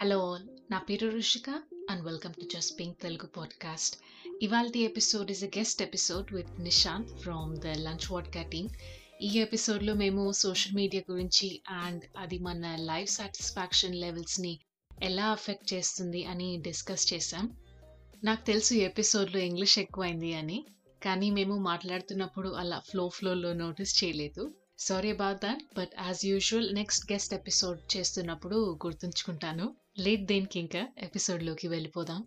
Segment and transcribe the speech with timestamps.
[0.00, 0.38] Hello
[0.70, 1.50] నా పేరు Rushika
[1.90, 3.96] and welcome to just pink Telugu podcast.
[4.42, 8.68] ఇవాళ episode is a guest episode with Nishant from the lunch vodka team.
[9.22, 14.60] ఈ ఎపిసోడ్లో మేము social media గురించి and అది మన లైఫ్ సాటిస్ఫాక్షన్ లెవెల్స్ని
[15.02, 17.56] ఎలా అఫెక్ట్ చేస్తుంది అని డిస్కస్ చేశాం.
[18.24, 20.64] నాకు తెలుసు ఈ ఎపిసోడ్లో ఇంగ్లీష్ ఎక్కువైంది అని
[21.04, 24.54] కానీ మేము మాట్లాడుతున్నప్పుడు అలా ఫ్లో ఫ్లోలో నోటీస్ చేయలేదు.
[24.78, 29.76] Sorry about that but as usual next guest episode చేస్తున్నప్పుడు గుర్తుంచుకుంటాను.
[29.98, 32.20] లేట్ దేనికి ఇంకా ఎపిసోడ్లోకి వెళ్ళిపోదాం.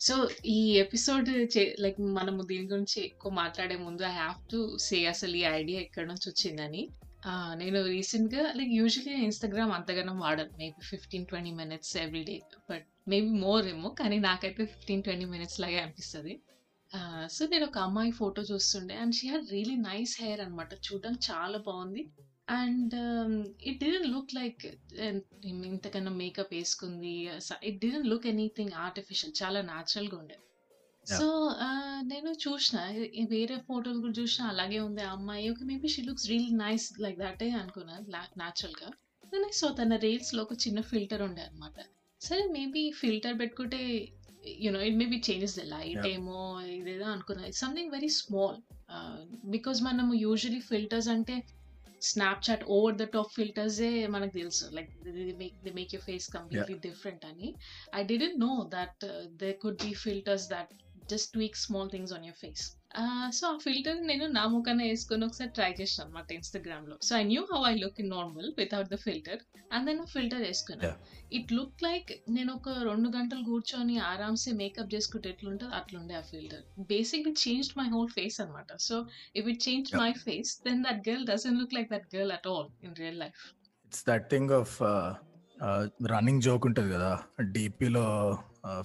[0.00, 0.14] సో
[0.46, 5.36] ఈ ఎపిసోడ్ చే లైక్ మనము దీని గురించి ఎక్కువ మాట్లాడే ముందు ఐ హ్యావ్ టు సే అసలు
[5.36, 6.82] ఈ ఐడియా ఎక్కడి నుంచి వచ్చిందని.
[7.54, 10.52] నేను రీసెంట్గా లైక్ యూజువలీ ఇన్స్టాగ్రామ్ అంతగానో వాడను.
[10.58, 12.36] Maybe fifteen twenty minutes every day
[12.70, 16.34] but maybe more ఏమో కానీ నాకైతే ఫిఫ్టీన్ ట్వంటీ మినిట్స్ లాగే అనిపిస్తుంది.
[17.30, 18.94] సో నేను ఒక అమ్మాయి ఫోటో చూస్తుండే.
[18.94, 22.04] And she had really nice hair అనమాట చూడడానికి చాలా బాగుంది.
[22.48, 22.94] And
[23.68, 24.64] it didn't look like
[25.68, 27.14] ఇంతకన్నా మేకప్ వేసుకుంది.
[27.68, 30.36] It didn't look anything artificial చాలా న్యాచురల్గా ఉండే.
[31.06, 31.26] సో
[32.10, 32.78] నేను చూసిన
[33.32, 35.46] వేరే ఫోటోలు కూడా చూసిన అలాగే ఉంది ఆ అమ్మాయి.
[35.52, 37.96] Okay maybe she looks real nice like దటే అనుకున్నా
[38.42, 38.90] న్యాచురల్గా
[39.60, 41.78] సో తన రీల్స్లో ఒక చిన్న ఫిల్టర్ ఉండే అనమాట
[42.20, 43.80] సరే మేబీ ఫిల్టర్ పెట్టుకుంటే
[44.64, 46.06] you know it maybe changes the light.
[46.14, 46.36] ఏమో
[46.76, 47.44] ఇదేదో అనుకున్నా.
[47.62, 48.58] సంథింగ్ వెరీ స్మాల్
[49.54, 51.36] బికాజ్ మనం యూజువలీ ఫిల్టర్స్ అంటే
[52.10, 54.64] స్నాప్చాట్ ఓవర్ ద టాప్ ఫిల్టర్సే మనకు తెలుసు.
[54.76, 54.90] Like
[55.66, 57.48] the make you face completely different అని.
[57.98, 59.04] I didn't know that
[59.42, 60.72] they could be filters that
[61.12, 62.64] just tweak small things on your face
[63.36, 67.42] so ఆ filter నేను నా ముఖాన వేసుకొని ఒకసారి ట్రై చేసిన అనమాట ఇన్స్టాగ్రామ్లో so I knew
[67.52, 69.40] how I look in normal without the filter
[69.74, 70.84] and then filter వేసుకున్నా.
[70.88, 70.98] Yeah.
[71.38, 76.64] ఇట్ లుక్ లైక్ నేను ఒక రెండు గంటలు కూర్చొని ఆరామ్సే మేకప్ చేసుకుంటే ఎట్లుంటుంది అట్లుండే ఆ filter
[76.92, 78.96] basic it change my whole face అనమాట so
[79.40, 79.90] if it change.
[80.02, 83.42] My face then that girl doesn't look like that girl at all in real life
[83.88, 84.74] it's that thing of
[86.14, 87.12] running joke ఉంటుంది కదా.
[87.56, 88.06] డిపిలో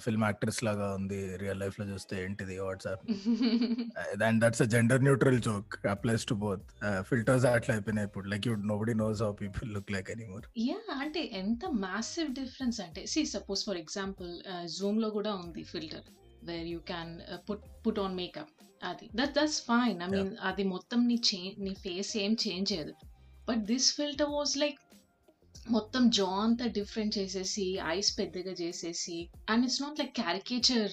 [0.04, 3.02] film actress లాగా ఉంది real లైఫ్లో చూస్తే ఏంటిది WhatsApp
[4.28, 6.64] and that's a gender neutral joke applies to both.
[7.10, 8.26] Filters అట్లా అయిపోయినాయి ఇప్పుడు.
[8.32, 10.46] Like you nobody knows how people look like anymore.
[10.68, 14.32] Yeah అంటే ఎంత మ్యాసివ్ డిఫరెన్స్ అంటే సి సపోజ్ ఫర్ ఎగ్జాంపుల్
[14.76, 16.06] జూమ్లో కూడా ఉంది filter
[16.50, 17.12] where you can
[17.48, 18.52] put put on makeup.
[18.90, 19.98] అది that that's fine.
[20.04, 22.94] I mean అది మొత్తం నీ చే నీ ఫేస్ ఏం చేంజ్ చేయదు.
[23.50, 24.78] But this filter was like
[25.66, 30.92] మొత్తం జా అంతా డిఫరెంట్ చేసేసి ఐస్ పెద్దగా చేసేసి and it's not like caricature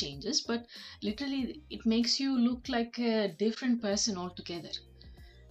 [0.00, 0.64] changes but
[1.04, 2.98] literally it makes you look like
[3.44, 4.78] different person altogether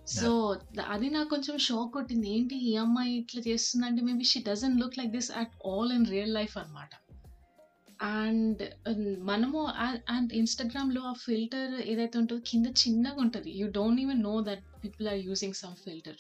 [0.06, 0.58] so
[0.88, 2.28] అది నాకు కొంచెం షాక్ కొట్టింది.
[2.30, 6.34] ఏంటి ఈ అమ్మాయి ఇట్లా చేస్తుందంటే maybe she doesn't look like this at all in real
[6.34, 6.92] life అనమాట
[8.00, 8.62] అండ్
[9.22, 9.60] మనము
[10.10, 13.52] అండ్ ఇన్స్టాగ్రామ్లో ఆ ఫిల్టర్ ఏదైతే ఉంటుందో కింద చిన్నగా ఉంటుంది.
[13.52, 16.20] You don't even know that people are using some filter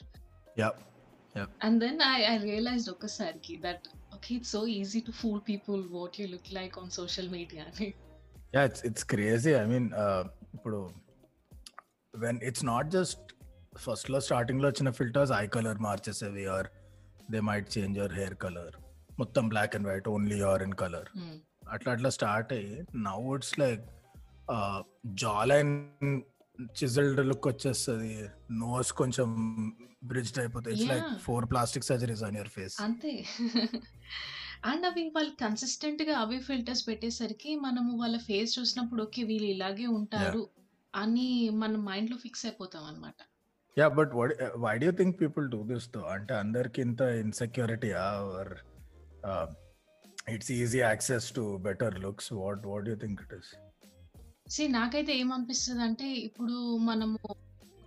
[1.34, 5.82] yeah and then I I realized ఒక్కసారికి that okay it's so easy to fool people
[5.98, 7.88] what you look like on social media అని
[8.56, 9.88] yeah it's it's crazy I mean
[10.56, 10.80] ఇప్పుడు
[12.14, 13.26] when it's not just
[13.80, 16.68] first లో starting లో వచ్చిన filters I colour మార్చేసేవి or
[17.32, 18.74] they might change your hair colour
[19.20, 21.08] మొత్తం black and white only your in colour
[21.74, 22.74] అట్లా అట్లా start అయ్యి
[23.08, 23.82] now it's like
[25.44, 25.72] jawline
[26.79, 28.11] chiselled look వచ్చేస్తుంది.
[28.63, 29.29] Nose కొంచెం
[30.03, 31.07] bridge అయిపోతుంది it's like.
[31.27, 33.13] Four plastic surgeries on your face అంతే.
[34.69, 40.43] And అవి వాళ్ళు కన్సిస్టెంట్గా అవే ఫిల్టర్స్ పెట్టేసరికి మనము వాళ్ళ ఫేస్ చూసినప్పుడు ఓకే వీళ్ళు ఇలాగే ఉంటారు
[40.93, 41.27] అని
[41.61, 43.19] మన మైండ్లో ఫిక్స్ అయిపోతాం అనమాట
[43.77, 44.13] yeah but
[44.65, 48.53] why do think people do దిస్తో అంటే అందరికి ఇంత insecurity or
[50.29, 53.51] it's easy access to better looks what what you think it is
[54.53, 56.55] see నాకైతే ఏమనిపిస్తుంది అంటే ఇప్పుడు
[56.89, 57.19] మనము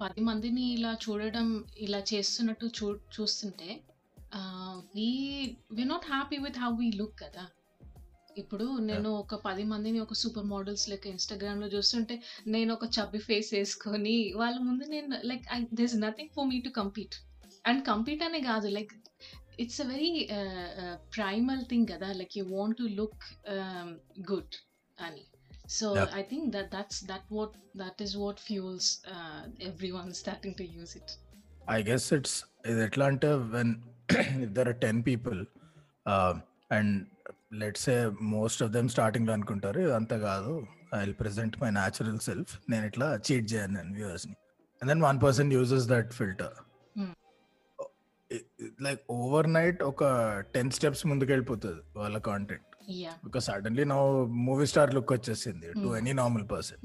[0.01, 1.47] పది మందిని ఇలా చూడడం
[1.87, 2.87] ఇలా చేస్తున్నట్టు చూ
[3.17, 3.69] చూస్తుంటే
[4.97, 5.07] we
[5.77, 7.45] we not happy with how we look కదా.
[8.43, 12.17] ఇప్పుడు నేను ఒక పది మందిని ఒక సూపర్ మోడల్స్ లెక్క ఇన్స్టాగ్రామ్లో చూస్తుంటే
[12.55, 16.73] నేను ఒక చబ్బి ఫేస్ వేసుకొని వాళ్ళ ముందు నేను like I this nothing for me to
[16.81, 17.17] compete
[17.65, 18.93] and compete అనే కాదు like
[19.65, 20.13] it's a very
[21.17, 22.11] primal thing కదా.
[22.21, 23.25] Like you want to look
[24.33, 24.57] good
[24.99, 25.25] అని.
[25.77, 26.09] So Yeah.
[26.21, 28.89] I think that that's that what that is what fuels
[29.99, 31.13] everyone starting to use it
[31.69, 32.37] I guess it's
[32.71, 33.73] ఇది ఎట్లా అంటే when
[34.45, 35.41] if there are ten people
[36.77, 36.95] and
[37.63, 37.99] let's a
[38.37, 40.53] most of them స్టార్టింగ్లో అనుకుంటారు ఇదంతా కాదు
[40.95, 44.37] I will present my natural self నేను ఇట్లా cheat చేయను నేను వ్యూవర్స్ని.
[44.83, 46.57] And then one person uses that filter
[46.97, 47.13] Hmm.
[48.85, 49.03] Like
[49.55, 50.03] overnight ఒక
[50.55, 52.68] టెన్ స్టెప్స్ ముందుకు వెళ్ళిపోతుంది వాళ్ళ కాంటెంట్ యా
[53.25, 53.97] బికాస్ సడన్లీ నా
[54.45, 55.89] మూవీ స్టార్ లుక్ వచ్చేసింది too.
[55.97, 56.83] Any normal person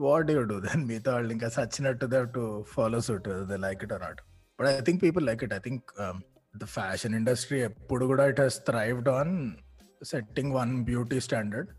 [0.00, 3.92] what you do then మిగతా వాళ్ళు ఇంకా సచ్చినట్టు they to follow suit they like it
[3.92, 4.20] or not
[4.58, 5.84] but I think people like it I think
[6.54, 9.34] the fashion industry ఎప్పుడు కూడా it has thrived on
[10.04, 11.70] setting one beauty standard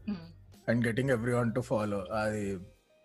[0.69, 2.43] and getting everyone to follow అది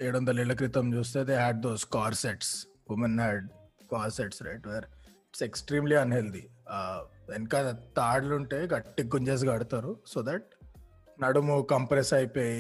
[0.01, 1.85] ఏడు వందల ఏళ్ళ క్రితం చూస్తే they had those
[2.21, 2.53] corsets
[2.91, 3.47] women had
[4.19, 4.87] corsets right where
[5.29, 6.45] it's extremely unhealthy
[7.31, 7.57] వెనక
[8.01, 9.93] తాడులు ఉంటే గట్టి గుంజేసి కడతారు.
[10.13, 10.49] సో దట్
[11.23, 12.59] నడుము కంప్రెస్ అయిపోయి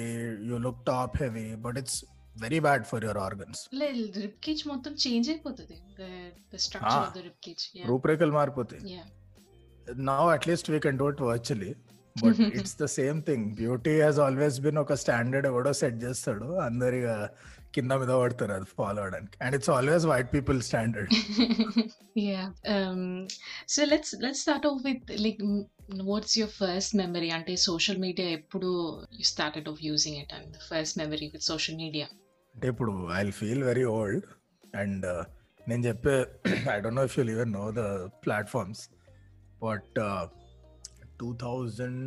[0.50, 1.98] you look top heavy but it's
[2.44, 3.60] very bad for your organs
[4.24, 5.78] rib cage మొత్తం చేంజ్ అయిపోతుంది.
[6.54, 6.58] ద
[7.18, 8.82] ద రిప్ కేజ్ రూపురేఖలు మారిపోతాయి.
[10.36, 11.70] At least we can do it virtually
[12.16, 13.42] but it's the same thing.
[13.60, 17.08] Beauty has always been ఒక standard ఎవడో set చేస్తాడు అందరు ఇక
[17.74, 21.10] కింద మీద పడతారు అది ఫాలో అవడానికి and it's always white people standard
[22.26, 22.44] yeah
[22.74, 23.00] um
[23.72, 25.66] so let's let's start off with like m-
[26.08, 28.70] what's your first memory ante social media ఎప్పుడు
[29.18, 32.06] you started off using it and the first memory with social media
[32.54, 34.26] అంటే ఇప్పుడు I feel very old
[34.74, 35.04] and
[35.66, 36.16] నేను చెప్పే
[36.74, 37.84] I don't know if you even know the
[38.24, 38.82] platforms
[39.62, 39.98] but
[41.20, 42.02] two thousand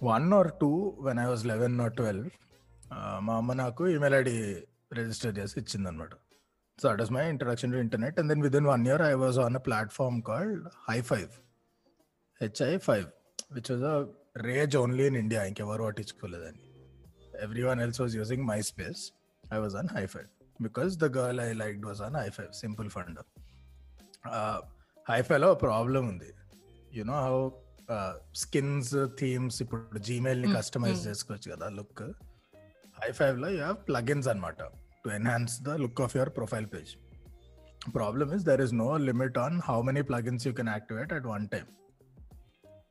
[0.00, 0.70] one or two
[1.08, 2.28] when I was eleven or twelve
[3.26, 4.36] మా అమ్మ నాకు email ID
[4.98, 6.14] register చేసి ఇచ్చిందనమాట
[6.78, 9.56] so that is my introduction to internet and then within one year I was on
[9.60, 11.30] a platform called high five
[12.40, 13.06] HI five
[13.56, 13.96] which was a
[14.50, 16.62] rage only in India ఇంకెవరు పట్టించుకోలేదని
[17.44, 19.02] everyone else was using MySpace.
[19.44, 20.28] I was on High Five
[20.60, 22.50] because the girl I liked was on High Five.
[22.54, 23.24] Simple funder.
[24.30, 24.58] Uh,
[25.06, 26.30] High Five లో problem ఉంది
[26.92, 27.36] you know how
[28.34, 28.90] skins
[29.20, 31.06] themes ఇప్పుడు జీమెయిల్ని Mm, customise mm.
[31.08, 32.02] చేసుకోవచ్చు కదా look
[33.02, 34.62] high ఫైవ్లో you have plugins అనమాట
[35.04, 36.92] to enhance the look of your profile page.
[37.96, 41.48] Problem is there is no limit on how many plugins you can activate at one
[41.54, 41.68] time.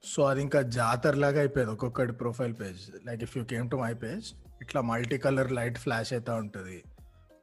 [0.03, 2.83] So అది ఇంకా జాతర లాగా అయిపోయింది ఒక్కొక్కటి profile page.
[3.07, 4.27] Like if you came to my page
[4.61, 6.77] ఇట్లా multi colour light flash అవుతూ ఉంటుంది.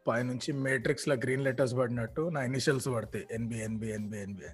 [0.09, 3.25] పైనుంచి మేట్రిక్స్లో గ్రీన్ లెటర్స్ పడినట్టు నా ఇనిషియల్స్ పడతాయి.
[3.31, 4.51] NB NB NB NB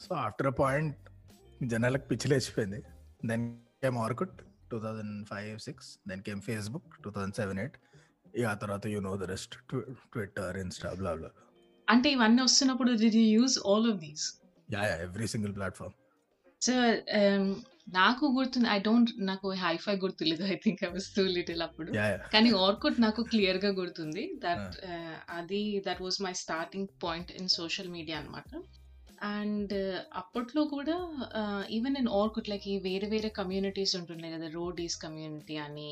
[0.00, 0.96] so after a point
[1.64, 2.80] జనాలకు పిచ్చిలేసిపోయింది
[3.26, 3.44] then
[3.82, 4.36] came Orkut.
[4.70, 7.76] Two thousand five six then came Facebook two thousand seven eight
[8.38, 9.54] ఇక ఆ తర్వాత you know the rest
[10.12, 11.30] Twitter Insta blah blah
[11.88, 14.24] అంటే ఇవన్నీ వస్తున్నప్పుడు you use all of these?
[14.68, 15.94] Yeah yeah every single platform
[16.62, 16.72] so
[17.96, 21.90] నాకు గుర్తుంది I don't నాకు hi-fi గుర్తులేదు I think I was too little అప్పుడు.
[22.34, 24.74] కానీ ఆర్కుట్ నాకు క్లియర్గా గుర్తుంది దట్
[25.38, 28.50] అది that was my starting point in social media అనమాట
[29.22, 29.74] అండ్
[30.14, 30.96] అప్పట్లో కూడా
[31.70, 35.90] ఈవెన్ ఇన్ ఆర్కుట్లకి వేరే వేరే కమ్యూనిటీస్ ఉంటుండే కదా రోడీస్ కమ్యూనిటీ అని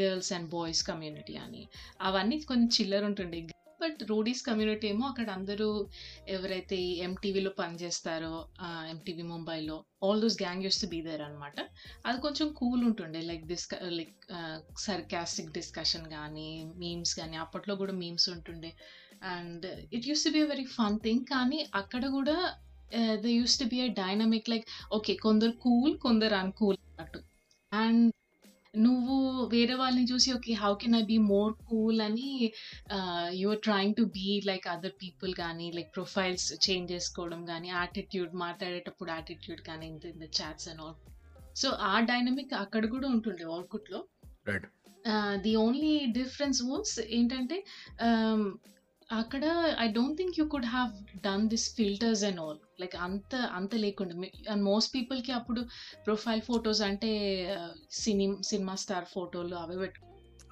[0.00, 1.68] గర్ల్స్ అండ్ బాయ్స్ కమ్యూనిటీ అని.
[2.00, 3.40] అవన్నీ కొంచెం చిల్లర ఉంటుండే.
[3.80, 5.88] బట్ రోడీస్ కమ్యూనిటీ ఏమో అక్కడ అందరూ
[6.28, 6.76] ఎవరైతే
[7.06, 8.48] ఎంటీవీలో పనిచేస్తారో
[8.90, 11.58] ఎంటీవీ ముంబైలో all those gang used to be there అనమాట
[12.06, 13.20] అది కొంచెం కూల్ ఉంటుండే.
[13.20, 14.24] Like disc like
[14.78, 18.72] sarcastic discussion కానీ మీమ్స్ కానీ అప్పట్లో కూడా మీమ్స్ ఉంటుండే.
[19.26, 22.36] And it used to be a very fun thing కానీ అక్కడ కూడా
[23.22, 27.20] they used to be a dynamic like okay కొందరు కూల్ కొందరు అన్కూల్ అన్నట్టు.
[27.72, 28.04] అండ్
[28.74, 29.14] నువ్వు
[29.46, 32.28] వేరే వాళ్ళని చూసి okay how can I be more cool అని
[33.34, 39.10] you're trying to be like other people కానీ లైక్ ప్రొఫైల్స్ చేంజ్ చేసుకోవడం కానీ యాటిట్యూడ్ మాట్లాడేటప్పుడు
[39.10, 40.96] యాటిట్యూడ్ కానీ in the chats and all
[41.56, 44.00] so ఆ డైనమిక్ అక్కడ కూడా ఉంటుండే ఆర్కుట్లో
[44.46, 44.66] right
[45.42, 47.58] the only difference was ఏంటంటే
[48.06, 48.42] um,
[49.12, 53.74] అక్కడ I don't think you could have done this filters and all like అంత అంత
[53.74, 54.28] లేకుండా.
[54.50, 55.66] అండ్ మోస్ట్ పీపుల్కి అప్పుడు
[56.06, 57.08] ప్రొఫైల్ ఫొటోస్ అంటే
[57.90, 60.00] సినిమా సినిమా స్టార్ ఫోటోలు అవి పెట్టు.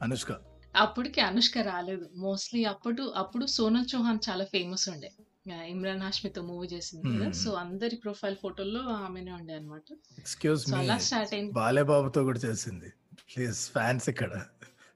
[0.03, 0.33] అనుష్క.
[0.77, 2.11] అప్పటికి అనుష్క రాలేదు.
[2.17, 5.13] మోస్ట్లీ అప్పుడు అప్పుడు సోనల్ చౌహాన్ చాలా ఫేమస్ ఉండే.
[5.53, 7.25] ఆ, ఇమ్రాన్ హాష్మితో మూవీ చేసింది కదా.
[7.25, 7.37] Hmm.
[7.37, 9.83] సో అందరి ప్రొఫైల్ ఫోటోల్లో ఆమెనే ఉండే అనమాట
[10.19, 11.53] ఎక్స్క్యూజ్ సో మీ అలా స్టార్ట్ అయింది.
[11.53, 12.93] బాలేబాబుతో కూడా చేసింది.
[13.15, 14.45] ప్లీజ్ ఫ్యాన్స్ ఇక్కడ.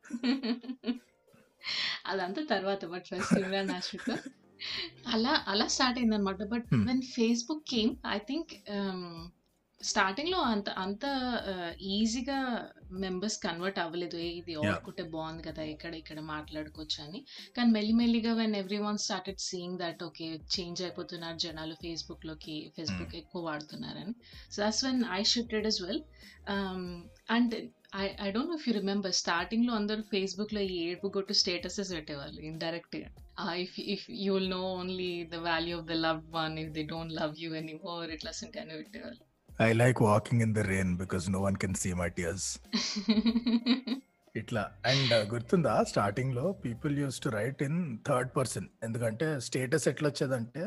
[2.07, 4.17] అదంతా తర్వాత బట్ ఫస్ట్ ఇమ్రాన్ హాష్మితో
[5.15, 6.85] అలా అలా స్టార్ట్ అయింది అనమాట but Hmm.
[6.89, 8.53] When Facebook came I think
[9.81, 11.05] స్టార్టింగ్లో అంత అంత
[11.97, 12.39] ఈజీగా
[13.05, 14.17] మెంబర్స్ కన్వర్ట్ అవ్వలేదు.
[14.17, 14.55] ఏ ఇది.
[14.63, 17.21] ఆడుకుంటే బాగుంది కదా ఇక్కడ ఇక్కడ మాట్లాడుకోవచ్చు అని.
[17.57, 18.57] కానీ మెల్లిమెల్లిగా when
[18.87, 24.15] everyone started seeing that okay change అయిపోతున్నారు జనాలు ఫేస్బుక్లోకి ఫేస్బుక్ ఎక్కువ వాడుతున్నారని.
[24.53, 26.03] So that's when I shifted as well
[27.37, 27.55] and
[27.93, 32.41] I I don't know if you remember స్టార్టింగ్లో అందరూ ఫేస్బుక్లో ఈ ఏడుపు కొట్టు స్టేటసెస్ పెట్టేవాళ్ళు
[32.49, 33.09] ఇండైరెక్ట్గా.
[33.63, 37.15] If if you will know only the value of the love one if they don't
[37.21, 39.23] love you any more ఇట్లా అని పెట్టేవాళ్ళు.
[39.69, 42.49] I like walking in the rain because no one can see my tears
[44.35, 44.65] ఇట్లా.
[44.91, 45.75] And గుర్తుందా?
[45.93, 50.65] స్టార్టింగ్లో people used to write in third person ఎందుకంటే status ఎట్లా వచ్చేదంటే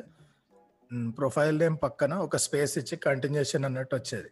[1.20, 4.32] profile name పక్కన ఒక స్పేస్ ఇచ్చి కంటిన్యూషన్ అన్నట్టు వచ్చేది.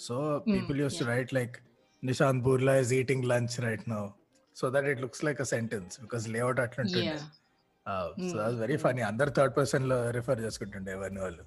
[0.00, 0.16] So
[0.54, 1.06] people used to.
[1.12, 1.56] Right like
[2.02, 4.02] Nishant Burla is eating lunch right now
[4.56, 7.04] so that it looks like a sentence because layout అట్లుంటుండే.
[7.06, 7.22] Yeah.
[7.86, 8.30] So Mm.
[8.38, 11.42] That's very funny అందరు third పర్సన్లో refer చేసుకుంటుండే ఎవరిని వాళ్ళు.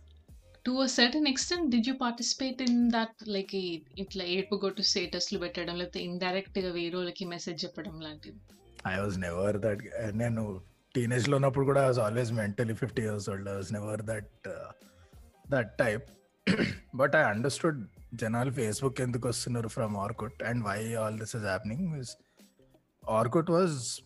[0.66, 3.54] To a certain extent did you participate in that like
[4.04, 8.40] ఇట్లా ఏడుపు గొట్టు స్టేటస్లు పెట్టడం లేకపోతే ఇండైరెక్ట్గా వేరే వాళ్ళకి మెసేజ్ చెప్పడం లాంటిది?
[8.92, 9.82] ఐ వాజ్ నెవర్ దట్
[10.24, 10.44] నేను
[10.96, 14.32] టీనేజ్లో ఉన్నప్పుడు కూడా I was always mentally fifty years old I was never that
[15.52, 16.08] that type
[17.02, 17.80] but I understood
[18.14, 22.04] జనాలు ఫేస్బుక్ ఎందుకు వస్తున్నారు from Orkut and why all this is happening
[23.10, 24.02] Orkut was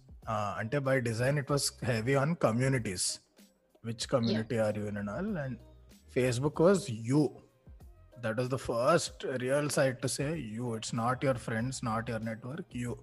[0.57, 3.19] అంటే by design it was heavy on communities
[3.85, 5.59] which community are you and all and
[6.13, 7.29] Facebook was you
[8.19, 12.25] that was the first real site to say you it's not your friends not your
[12.25, 12.97] network you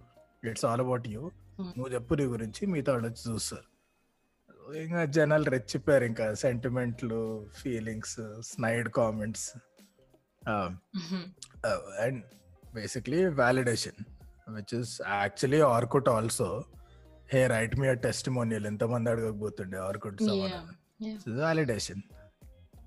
[0.45, 1.31] it's all about you.
[1.61, 3.67] నువ్వు చెప్పు నీ గురించి వాళ్ళు వచ్చి చూస్తారు.
[4.83, 9.57] ఇంకా జనాలు రెచ్చిపోయారు ఇంకా సెంటిమెంట్లు feelings snide comments
[12.03, 12.21] and
[12.75, 14.01] basically validation
[14.49, 16.49] which is actually Orkut also
[17.33, 20.21] hey write me testimonial ఎంతమంది అడగకపోతుండే ఆర్కుట్
[21.37, 22.03] వ్యాలిడేషన్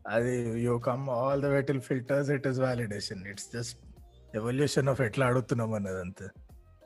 [0.07, 0.33] అది
[0.63, 3.77] you come all the way till filters it is validation it's just
[4.35, 6.27] evolution of ఎట్లా అడుగుతున్నాం అన్నది అంతే.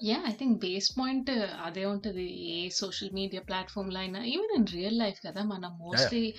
[0.04, 1.30] Yeah I think base point
[1.66, 2.26] అదే ఉంటుంది.
[2.56, 6.34] ఏ సోషల్ మీడియా ప్లాట్ఫామ్లో అయినా ఈవెన్ ఇన్ రియల్ లైఫ్ కదా మనం మోస్ట్లీ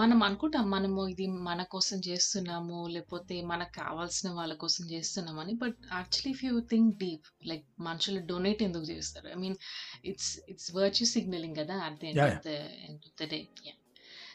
[0.00, 5.54] మనం అనుకుంటాం మనము ఇది మన కోసం చేస్తున్నాము లేకపోతే మనకు కావాల్సిన వాళ్ళ కోసం చేస్తున్నామని.
[5.54, 9.28] But actually if you think deep like మనుషులు డొనేట్ ఎందుకు చేస్తారు?
[9.28, 9.56] I mean
[10.04, 12.48] it's it's virtue signalling కదా at the end of the
[12.88, 13.40] end of the day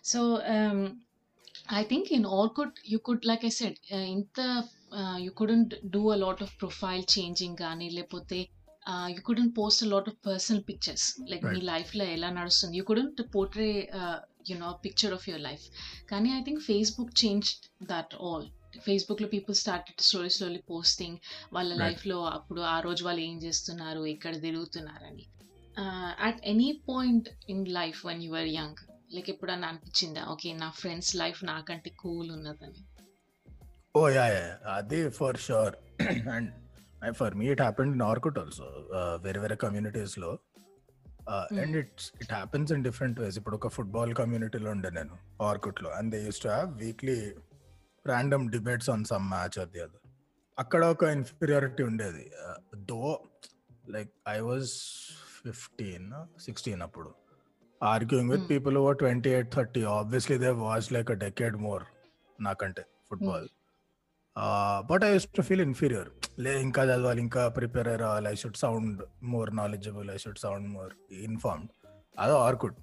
[0.04, 0.40] so
[1.70, 4.40] I think in Orkut you could, like I said, uh, ఇంత
[5.26, 8.38] you couldn't do a lot of profile changing కానీ లేకపోతే
[9.16, 12.76] you couldn't post a lot of personal pictures like మీ లైఫ్లో ఎలా నడుస్తుంది?
[12.80, 13.72] You couldn't portray
[14.52, 15.66] you know picture of your life
[16.12, 17.50] కానీ I think Facebook change
[17.92, 18.46] that all
[18.86, 21.18] ఫేస్బుక్లో people start story slowly posting
[21.56, 25.26] వాళ్ళ లైఫ్లో అప్పుడు ఆ రోజు వాళ్ళు ఏం చేస్తున్నారు ఎక్కడ తిరుగుతున్నారని.
[26.28, 28.80] At any point in life one your young
[29.16, 30.24] like ఎప్పుడన్నా అనిపించిందా?
[30.34, 32.82] ఓకే నా ఫ్రెండ్స్ లైఫ్ నాకంటే కూల్ ఉన్నదని.
[33.98, 34.26] ఓ యా
[34.78, 35.76] అది for sure
[36.36, 36.50] and
[37.20, 38.68] for me it happened in Orkut also
[39.26, 40.32] వేరే వేరే కమ్యూనిటీస్లో
[41.62, 46.12] and it's it happens in different ways ఇప్పుడు ఒక ఫుట్బాల్ కమ్యూనిటీలో ఉండే నేను ఆర్కుట్లో and
[46.16, 47.18] they used to have weekly
[48.06, 50.04] random debates on some match or the other
[50.58, 52.24] అక్కడ ఒక inferiority ఉండేది.
[52.92, 53.02] Though
[53.96, 54.70] like I was
[55.42, 56.08] fifteen
[56.46, 57.10] sixteen అప్పుడు.
[57.82, 58.52] Arguing with Hmm.
[58.54, 61.84] People over twenty eight thirty obviously they watch like a decade more
[62.40, 63.46] నాకంటే football
[64.92, 68.30] but I used to feel inferior లే ఇంకా చదవాలి ఇంకా prepare అయ్యి రావాలి.
[68.30, 71.72] I should sound more knowledgeable I should sound more informed
[72.20, 72.76] అదో Orkut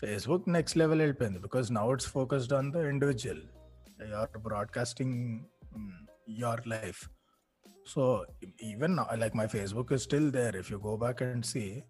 [0.00, 3.42] Facebook next level వెళ్ళిపోయింది because now it's focused on the individual
[4.08, 5.40] you're broadcasting
[6.30, 7.08] your life
[7.94, 8.26] so
[8.62, 11.82] even like my Facebook is still there if you go back and see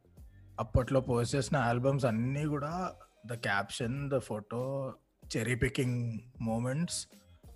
[0.61, 2.93] అప్పట్లో post చేసిన albums అన్నీ కూడా
[3.27, 4.95] the caption the photo
[5.37, 7.07] cherry picking moments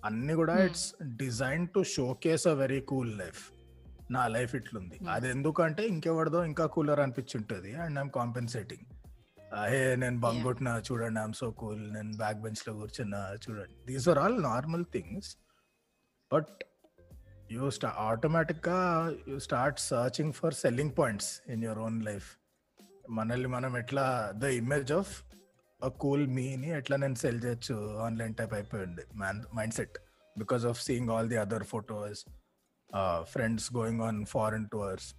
[0.07, 0.55] అన్నీ కూడా.
[0.67, 0.87] It's
[1.21, 3.41] design to showcase a very cool life
[4.15, 4.97] నా life ఇట్లుంది.
[5.15, 8.85] అది ఎందుకంటే ఇంకెవరిదో ఇంకా కూలర్ అనిపించుంటుంది అండ్ ఐమ్ కాంపెన్సేటింగ్
[9.71, 10.17] హే నేను.
[10.47, 15.29] కొట్టినా చూడండి ఐఎమ్ సో కూల్ నేను బ్యాక్ బెంచ్లో కూర్చున్నా చూడండి these are all normal things
[16.31, 16.51] but
[17.55, 18.79] you స్టా ఆటోమేటిక్గా
[19.29, 22.27] you start searching for selling points in your own life
[23.17, 24.05] మనల్ని మనం ఎట్లా
[24.43, 25.13] ద ఇమేజ్ ఆఫ్
[25.87, 29.01] కూల్ మీని ఎట్లా నేను సెల్ చేయొచ్చు ఆన్లైన్ టైప్ అయిపోయింది
[29.73, 29.97] mindset
[30.37, 32.25] because of seeing all the other photos
[33.21, 35.15] friends going on foreign tours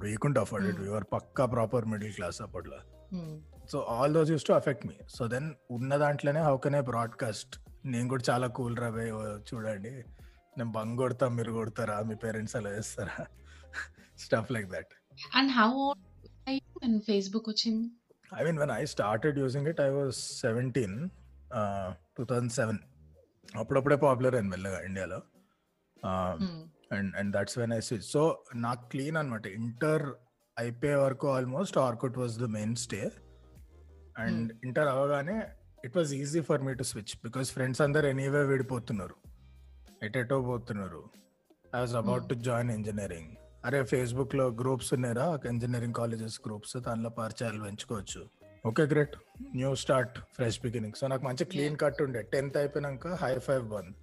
[0.00, 0.80] we couldn't afford it.
[0.80, 2.78] Your Pakka proper middle class అప్పట్లో.
[3.72, 7.56] So all those used to affect me so then ఉన్న దాంట్లోనే how can I broadcast
[7.84, 9.04] నేను కూడా చాలా cool రాబే
[9.54, 9.90] చూడండి.
[10.58, 12.00] నేను బంగ్ కొడతా మీరు కొడతారా?
[12.00, 13.26] మీ పేరెంట్స్ అలా చేస్తారా?
[14.18, 14.94] Stuff like that
[15.36, 15.92] and how
[16.98, 17.90] Facebook వచ్చింది?
[18.32, 21.10] I mean, when I started using it, I was 17,
[21.54, 22.78] uh, 2007.
[23.58, 25.22] అప్పుడప్పుడే పాపులర్ అయింది మెల్లగా ఇండియాలో
[26.92, 30.14] and and that's when I switch so నాకు క్లీన్ అనమాట ఇంటర్
[30.58, 32.44] అయిపోయే వరకు almost Orkut was the
[32.76, 33.12] mainstay
[34.18, 35.42] and inter అవగానే
[35.84, 39.16] it was easy for me to switch because friends అందరు ఎనీవే విడిపోతున్నారు.
[40.02, 41.10] ఎటెటో పోతున్నారు.
[41.76, 43.32] I was about to join engineering
[43.64, 48.28] అరే ఫేస్బుక్లో గ్రూప్స్ ఉన్నారా ఇంజనీరింగ్ కాలేజెస్ గ్రూప్స్ దానిలో పరిచయాలు పెంచుకోవచ్చు.
[48.66, 49.16] Okay great
[49.54, 52.22] new start fresh beginning so నాకు మంచి క్లీన్ కట్ ఉండే.
[52.22, 53.94] టెన్త్ అయిపోయినాక హై ఫైవ్ బంద్.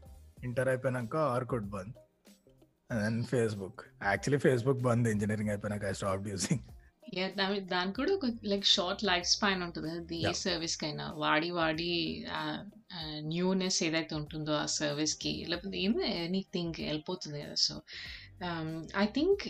[0.44, 1.94] ఇంటర్ అయిపోయినాక ఆర్కుడ్ బంద్.
[2.94, 6.60] అండ్ ఫేస్బుక్ యాక్చువల్లీ ఫేస్బుక్ బంద్ ఇంజనీరింగ్ అయిపోయినాక ఐ స్టాప్ యూజింగ్
[7.38, 9.92] దాని దానికి కూడా ఒక లైక్ షార్ట్ లైఫ్ స్పాన్ ఉంటుంది.
[9.92, 10.34] అది ఏ.
[10.34, 11.12] సర్వీస్ కైనా.
[11.12, 12.26] వాడి వాడి
[13.20, 17.54] న్యూనెస్ ఏదైతే ఉంటుందో ఆ సర్వీస్కి లేకపోతే ఏదో ఎనీథింగ్ వెళ్ళిపోతుంది కదా.
[17.54, 17.82] సో
[18.98, 19.44] ఐ థింక్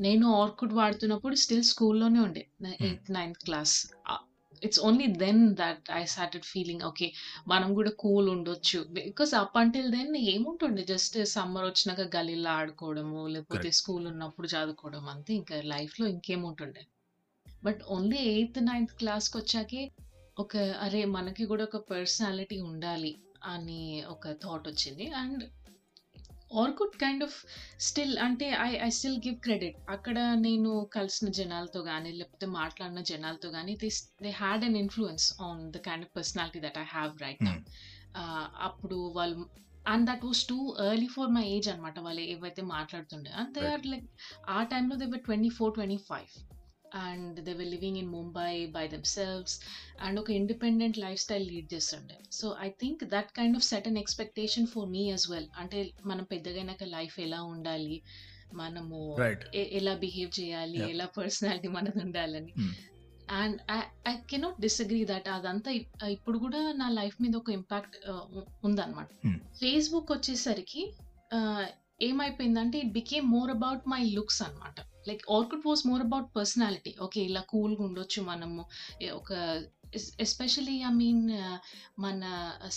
[0.00, 2.42] నేను ఆర్కుడ్ వాడుతున్నప్పుడు స్టిల్ స్కూల్లోనే ఉండే.
[2.86, 3.76] Eighth ninth class
[4.62, 7.06] it's only then that I started feeling okay
[7.48, 8.78] మనం కూడా కూల్ ఉండొచ్చు.
[8.96, 10.84] బికాస్ అప్ అంటిల్ దెన్ ఏముంటుండే?
[10.84, 13.70] జస్ట్ సమ్మర్ వచ్చినాక గలీలో ఆడుకోవడము లేకపోతే.
[13.70, 15.32] స్కూల్ ఉన్నప్పుడు చదువుకోవడం అంతే.
[15.34, 16.84] ఇంకా లైఫ్లో ఇంకేముంటుండే?
[17.64, 19.82] బట్ ఓన్లీ ఎయిత్ నైన్త్ క్లాస్కి వచ్చాకే
[20.38, 23.12] ఒక అరే మనకి కూడా ఒక పర్సనాలిటీ ఉండాలి
[23.44, 25.06] అని ఒక థాట్ వచ్చింది.
[25.22, 25.44] And
[26.50, 27.36] Orkut kind of
[27.80, 33.50] still అంటే I I still give credit అక్కడ నేను కలిసిన జనాలతో కానీ లేకపోతే మాట్లాడిన జనాలతో
[33.50, 37.42] కానీ this they had an influence on the kind of personality that I have right
[37.42, 37.56] now.
[38.68, 39.46] అప్పుడు వాళ్ళు
[39.86, 40.58] and that was too
[40.90, 43.66] early for my age అనమాట వాళ్ళు ఏవైతే మాట్లాడుతుండే అండ్ దే.
[43.72, 44.06] ఆర్ లైక్
[44.48, 46.32] ఆ టైంలో they were twenty four twenty five
[46.94, 49.60] and they were living in Mumbai by themselves
[50.00, 52.14] and ఒక independent life style lead చేస్తుండే.
[52.32, 56.24] So I think that kind of set an expectation for me as well అంటే మనం
[56.24, 58.02] పెద్దగైనాక life ఎలా ఉండాలి?
[58.54, 59.16] మనము
[59.54, 60.90] ఎలా behave చేయాలి.
[60.90, 62.52] ఎలా పర్సనాలిటీ మనది ఉండాలని.
[62.58, 62.70] Hmm.
[63.30, 63.60] And
[64.08, 67.96] I cannot disagree that అదంతా ఇప్- ఇప్పుడు కూడా నా లైఫ్ మీద ఒక ఇంపాక్ట్
[68.64, 69.08] ఉందన్నమాట.
[69.26, 69.36] Hmm.
[69.36, 70.92] ఫేస్బుక్ వచ్చేసరికి
[71.36, 71.64] uh,
[72.02, 77.20] ఏమైపోయిందంటే it became more about my looks అనమాట like Orkut was more about personality okay
[77.22, 78.64] ఇలా కూల్గా ఉండొచ్చు మనము.
[79.14, 79.30] ఒక
[80.20, 81.22] ఎస్పెషలీ ఐ మీన్
[81.98, 82.22] మన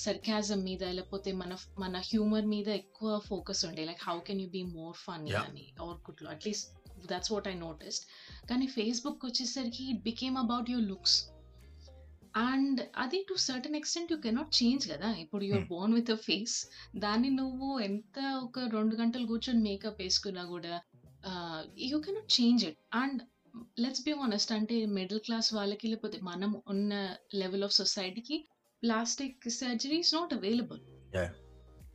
[0.01, 3.85] సర్కాజం మీద లేకపోతే మన మన హ్యూమర్ మీద ఎక్కువ ఫోకస్ ఉండే.
[3.85, 5.27] Like how can you be more fun.
[5.43, 5.73] అని?
[5.81, 6.69] ఆర్కుడ్లో at least
[7.07, 8.05] that's what I noticed
[8.49, 11.17] కానీ ఫేస్బుక్ వచ్చేసరికి it became about your looks
[12.43, 15.09] and అది to certain extent you cannot change కదా.
[15.15, 15.69] ఇప్పుడు you're Hmm.
[15.69, 16.55] Born with a face
[16.95, 20.73] దాన్ని నువ్వు ఎంత ఒక రెండు గంటలు కూర్చొని మేకప్ వేసుకున్నా కూడా
[21.85, 23.21] you cannot change it and
[23.79, 26.93] let's be honest అంటే మిడిల్ క్లాస్ వాళ్ళకి లేకపోతే మనం ఉన్న
[27.35, 28.37] లెవెల్ ఆఫ్ సొసైటీకి
[28.83, 30.81] plastic surgery is not available
[31.13, 31.31] Yeah.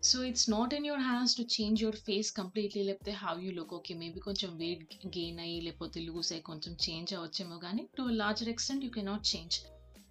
[0.02, 3.72] So it's not in your hands to change your face completely లేకపోతే how you look
[3.72, 4.82] okay maybe కొంచెం weight
[5.16, 9.56] gain అయ్యి లేకపోతే లూజ్ అయ్యి కొంచెం చేంజ్ అవ్వచ్చేమో కానీ to larger extent you cannot change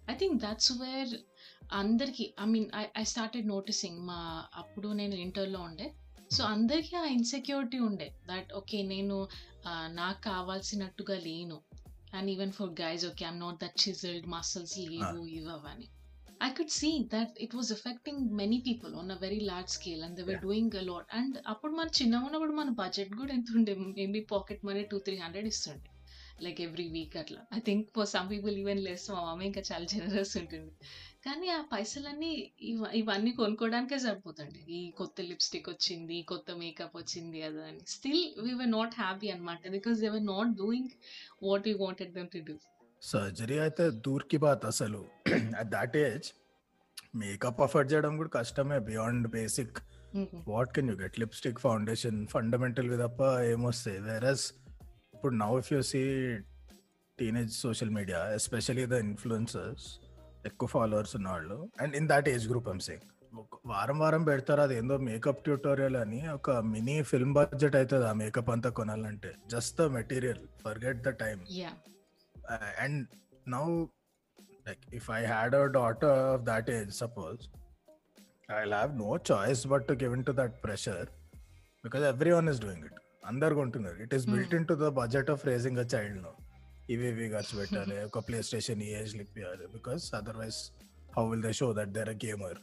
[0.08, 1.12] I think that's where
[1.74, 4.18] అందరికీ I mean I I started noticing మా
[4.54, 5.86] అప్పుడు నేను ఇంటర్లో ఉండే
[6.34, 9.16] సో అందరికీ ఆ ఇన్సెక్యూరిటీ ఉండే దట్ ఓకే నేను
[10.00, 11.58] నాకు కావాల్సినట్టుగా లేను.
[12.14, 15.88] And even for guys okay I'm not that chiseled muscles లేవు ఇవి అవని.
[16.46, 20.14] I could see that it was affecting many people on a very large scale and
[20.18, 20.42] they were Yeah.
[20.48, 21.04] doing a lot.
[21.18, 23.74] And అప్పుడు మన చిన్న ఉన్నప్పుడు మన budget కూడా ఎంత ఉండే?
[24.00, 25.88] Maybe pocket money two three hundred ఇస్తుండే.
[26.46, 27.40] లైక్ ఎవ్రీ వీక్ అట్లా.
[27.58, 30.72] I think for some people even less మా మమ్మీ ఇంకా చాలా జనరస్ ఉంటుంది
[31.26, 32.30] కానీ ఆ పైసలన్నీ
[32.68, 37.80] ఇవ- ఇవన్నీ కొనుక్కోవడానికే సరిపోతుండే ఈ కొత్త లిప్స్టిక్ వచ్చింది కొత్త మేకప్ వచ్చింది అది అని.
[37.88, 40.92] Still we were not happy అనమాట because they were not doing
[41.44, 42.56] what you wanted them to do
[43.02, 45.00] surgery అయితే దూర్కి బాత్ అసలు.
[45.60, 46.28] At that age
[47.16, 49.76] makeup afford చేయడం కూడా కష్టమే beyond basic
[50.48, 54.46] what can you get lipstick foundation fundamental తప్ప ఏమొస్తాయి వేరస్
[55.14, 56.02] ఇప్పుడు now if you see
[57.18, 59.86] teenage social media especially the influencers
[60.50, 61.56] ఎక్కువ ఫాలోవర్స్ ఉన్నవాళ్ళు.
[61.80, 63.06] And in that age group I'm saying
[63.66, 68.50] వారం వారం పెడతారు అది ఏందో మేకప్ ట్యూటోరియల్ అని ఒక మినీ ఫిల్మ్ బడ్జెట్ అవుతుంది ఆ మేకప్
[68.54, 69.30] అంతా కొనాలంటే.
[69.54, 71.42] Just the material forget the time
[72.54, 72.96] uh, and
[73.46, 73.64] now
[74.66, 77.40] like if i had a daughter of that age suppose
[78.56, 81.04] i'll have no choice but to give into that pressure
[81.84, 82.94] because everyone is doing it.
[83.30, 86.32] అందరు కొంటున్నారు it is built in to the budget of raising a child no
[86.88, 90.58] ఇవి ఇవి ఖర్చు పెట్టాలి ఒక PlayStation ఈ age ఇప్పించాలి because otherwise
[91.16, 92.58] how will they show that they're a gamer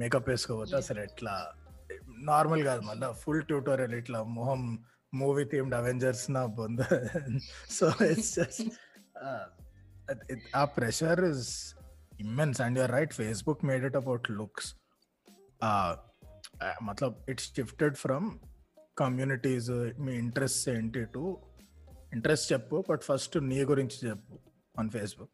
[0.00, 0.82] makeup వేసుకోకపోతే Yeah.
[0.84, 1.34] అసలు ఎట్లా
[2.30, 4.62] నార్మల్ కాదు మళ్ళీ ఫుల్ ట్యూటోరియల్ ఇట్లా మొహం
[5.12, 6.80] మూవీ థీమ్డ్ అవెంజర్స్ నా బొంద
[7.76, 8.68] so it's just
[10.56, 11.46] a pressure is
[12.20, 14.68] immense and you're right Facebook made it about looks
[16.88, 18.26] మతలబ్ it's shifted from
[18.96, 19.70] communities
[20.04, 21.24] మీ ఇంట్రెస్ట్ ఏంటి టు
[22.16, 24.38] ఇంట్రెస్ట్ చెప్పు బట్ ఫస్ట్ నీ గురించి చెప్పు
[24.78, 25.30] on Facebook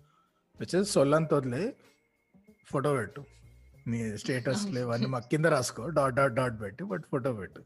[0.59, 1.77] Which is సొల్లంత వదిలే
[2.67, 3.25] ఫోటో పెట్టు.
[3.87, 7.65] నీ స్టేటస్ ఇవన్నీ మా కింద రాసుకో డాట్ డాట్ డాట్ పెట్టు బట్ ఫోటో పెట్టు.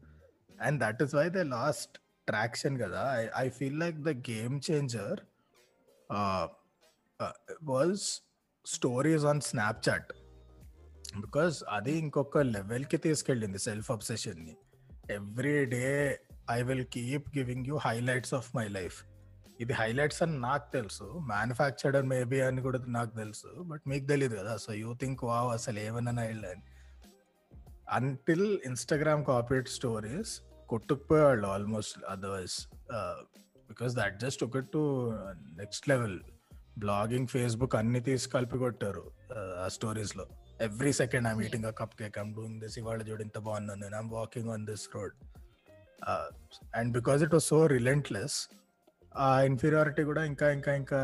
[0.61, 1.97] And that is why they lost
[2.27, 3.29] traction కదా.
[3.37, 5.19] I feel like the game changer
[7.63, 8.01] was
[8.65, 10.13] stories on Snapchat
[11.15, 14.55] because అది ఇంకొక లెవెల్కి తీసుకెళ్ళింది self అబ్సెషన్ని
[15.11, 16.17] every day
[16.51, 19.03] I will keep giving you highlights of my life
[19.59, 21.03] ఇది highlights అని నాకు తెలుసు.
[21.03, 23.47] Manufactured maybe అని కూడా నాకు తెలుసు.
[23.61, 24.57] బట్ మీకు తెలియదు కదా.
[24.57, 26.63] సో యూ థింక్ వావ్ అసలు ఏమన్నా వెళ్ళని
[27.87, 32.67] until Instagram copied stories కొట్టుకుపోయేవాళ్ళు almost otherwise
[33.67, 35.11] because that just ఒక to
[35.57, 36.19] next level
[36.77, 40.25] blogging Facebook అన్ని తీసి కలిపి కొట్టారు uh, ఆ స్టోరీస్లో
[40.67, 41.49] every second I'm Yeah.
[41.49, 44.85] Eating a cupcake I'm doing this ఇవాళ చూడు ఇంత బాగున్నాను నేను I'm walking on this
[44.95, 45.15] road
[46.79, 48.37] and because it was so relentless
[49.25, 51.01] ఆ ఇన్ఫీరియారిటీ కూడా ఇంకా ఇంకా ఇంకా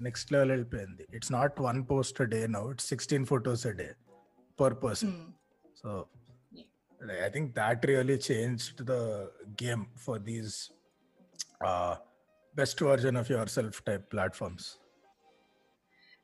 [0.00, 3.88] నెక్స్ట్ లెవెల్ వెళ్ళిపోయింది it's not one post day now it's sixteen photos a day
[4.58, 5.32] per person Hmm.
[5.82, 5.90] So
[7.00, 7.18] Yeah.
[7.24, 9.00] I think that really changed the
[9.56, 10.52] game for these
[11.60, 11.94] uh,
[12.54, 14.62] best version of yourself type platforms.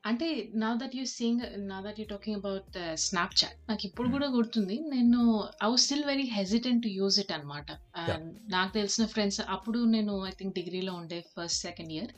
[0.03, 0.27] అంటే
[0.63, 2.73] నా that you seeing నా that you talking about
[3.39, 4.77] Snapchat నాకు ఇప్పుడు కూడా గుర్తుంది.
[4.93, 5.19] నేను
[5.65, 7.67] I was still very hesitant to use it అనమాట.
[8.03, 12.11] And నాకు తెలిసిన ఫ్రెండ్స్ అప్పుడు నేను ఐ థింక్ డిగ్రీలో ఉండే ఫస్ట్ సెకండ్ ఇయర్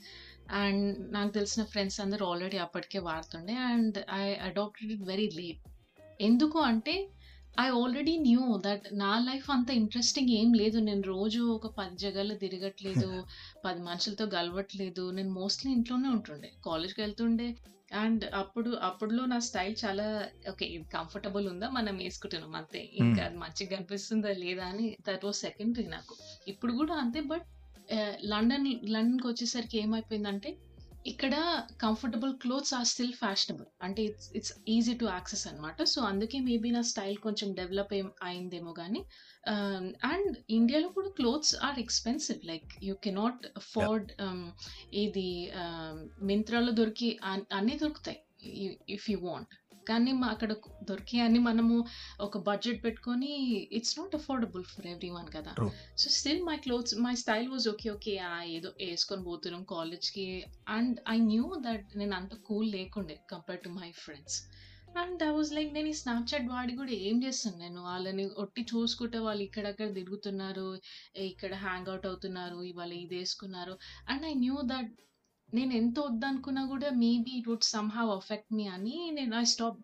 [0.64, 3.56] అండ్ నాకు తెలిసిన ఫ్రెండ్స్ అందరూ ఆల్రెడీ అప్పటికే వాడుతుండే.
[3.72, 5.62] And I adapted it very late
[6.20, 6.96] ఎందుకు అంటే
[7.58, 10.78] ఐ ఆల్రెడీ న్యూ దట్ నా లైఫ్ అంత ఇంట్రెస్టింగ్ ఏం లేదు.
[10.90, 13.10] నేను రోజు ఒక పది జగాల్లో తిరగట్లేదు
[13.66, 16.50] పది మనుషులతో కలవట్లేదు నేను మోస్ట్లీ ఇంట్లోనే ఉంటుండే.
[16.68, 17.48] కాలేజ్కి వెళ్తుండే
[17.92, 20.06] అండ్ అప్పుడు అప్పుడులో నా స్టైల్ చాలా
[20.50, 21.68] ఓకే ఇది కంఫర్టబుల్ ఉందా?
[21.70, 22.82] మనం వేసుకుంటున్నాం అంతే.
[23.02, 26.16] ఇంకా అది మంచిగా కనిపిస్తుందా లేదా అని దట్ వాజ్ సెకండరీ నాకు.
[26.48, 27.46] ఇప్పుడు కూడా అంతే బట్
[28.26, 30.52] లండన్ లండన్కి వచ్చేసరికి ఏమైపోయిందంటే
[31.06, 31.36] ఇక్కడ
[31.82, 36.70] comfortable clothes are still fashionable అంటే it's it's easy to access అనమాట సో అందుకే మేబీ
[36.72, 39.02] నా స్టైల్ కొంచెం డెవలప్ ఏం అయిందేమో కానీ
[40.06, 44.10] అండ్ ఇండియాలో కూడా clothes are expensive like you cannot afford
[44.98, 45.28] ఇది
[46.26, 48.20] మింత్రాలో దొరికి అన్- అన్నీ దొరుకుతాయి.
[48.90, 49.54] ఇఫ్ యూ వాంట్
[49.90, 50.52] కానీ మా అక్కడ
[50.90, 51.76] దొరికే అన్ని మనము
[52.28, 53.32] ఒక బడ్జెట్ పెట్టుకొని
[53.80, 55.54] it's not affordable for everyone కదా.
[56.02, 58.14] So still my clothes my style was okay okay
[58.58, 60.28] ఏదో వేసుకొని పోతున్నాం కాలేజ్కి
[60.78, 64.38] అండ్ ఐ న్యూ దట్ నేను అంత కూల్ లేకుండే compare to my friends
[65.02, 67.80] and I was like నేను ఈ స్నాప్చాట్ వాడి కూడా ఏం చేస్తాను నేను?
[67.90, 70.68] వాళ్ళని ఒట్టి చూసుకుంటే వాళ్ళు ఇక్కడక్కడ తిరుగుతున్నారు
[71.32, 73.74] ఇక్కడ హ్యాంగ్ అవుట్ అవుతున్నారు ఇవాళ ఇది వేసుకున్నారు.
[74.12, 74.94] అండ్ ఐ న్యూ దట్
[75.54, 79.82] నేను ఎంత వద్దనుకున్నా కూడా maybe it would some have affect me అని నేను ఐ స్టాప్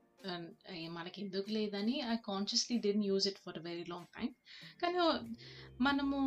[0.90, 4.30] మనకి ఎందుకు లేదని I consciously didn't use it for very long time
[4.82, 5.00] కానీ
[5.82, 6.18] మనము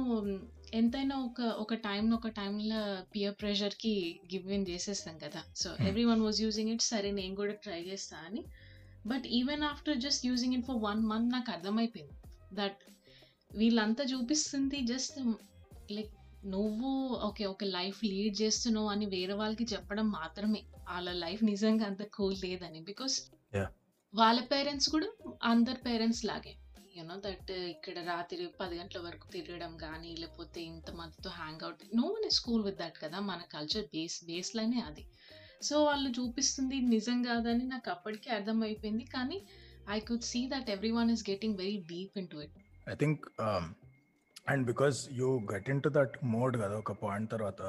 [0.75, 2.81] ఎంతైనా ఒక ఒక టైం ఒక టైంలో
[3.15, 3.93] పియర్ ప్రెషర్కి
[4.33, 5.41] గివ్ ఇన్ చేసేస్తాం కదా.
[5.55, 5.87] So Hmm.
[6.05, 8.43] Everyone was using it సరే నేను కూడా ట్రై చేస్తా అని.
[9.07, 12.15] But even after just using it for one month నాకు అర్థమైపోయింది.
[12.53, 12.81] దట్
[13.51, 15.19] వీళ్ళంతా చూపిస్తుంది జస్ట్
[15.91, 16.13] లైక్
[16.45, 20.63] నువ్వు ఓకే ఒక లైఫ్ లీడ్ చేస్తున్నావు అని వేరే వాళ్ళకి చెప్పడం మాత్రమే.
[20.89, 22.81] వాళ్ళ లైఫ్ నిజంగా అంత కూల్ లేదని.
[22.81, 23.23] బికాస్.
[24.15, 25.09] వాళ్ళ పేరెంట్స్ కూడా
[25.45, 26.55] అందరి పేరెంట్స్ లాగే.
[26.97, 32.31] యూనో దట్ ఇక్కడ రాత్రి పది గంటల వరకు తిరగడం కానీ లేకపోతే ఇంతమందితో hang out no one
[32.31, 33.21] school with that కదా.
[33.21, 35.07] మన కల్చర్ బేస్ బేస్ లైనే అది.
[35.63, 39.05] సో వాళ్ళు చూపిస్తుంది నిజం కాదని నాకు అప్పటికే అర్థమైపోయింది.
[39.05, 39.43] కానీ
[39.91, 42.51] I could see that everyone is getting very deep into it
[42.91, 43.17] I think,
[44.47, 47.63] um, and because you get into that mode కదా ఒక పాయింట్ తర్వాత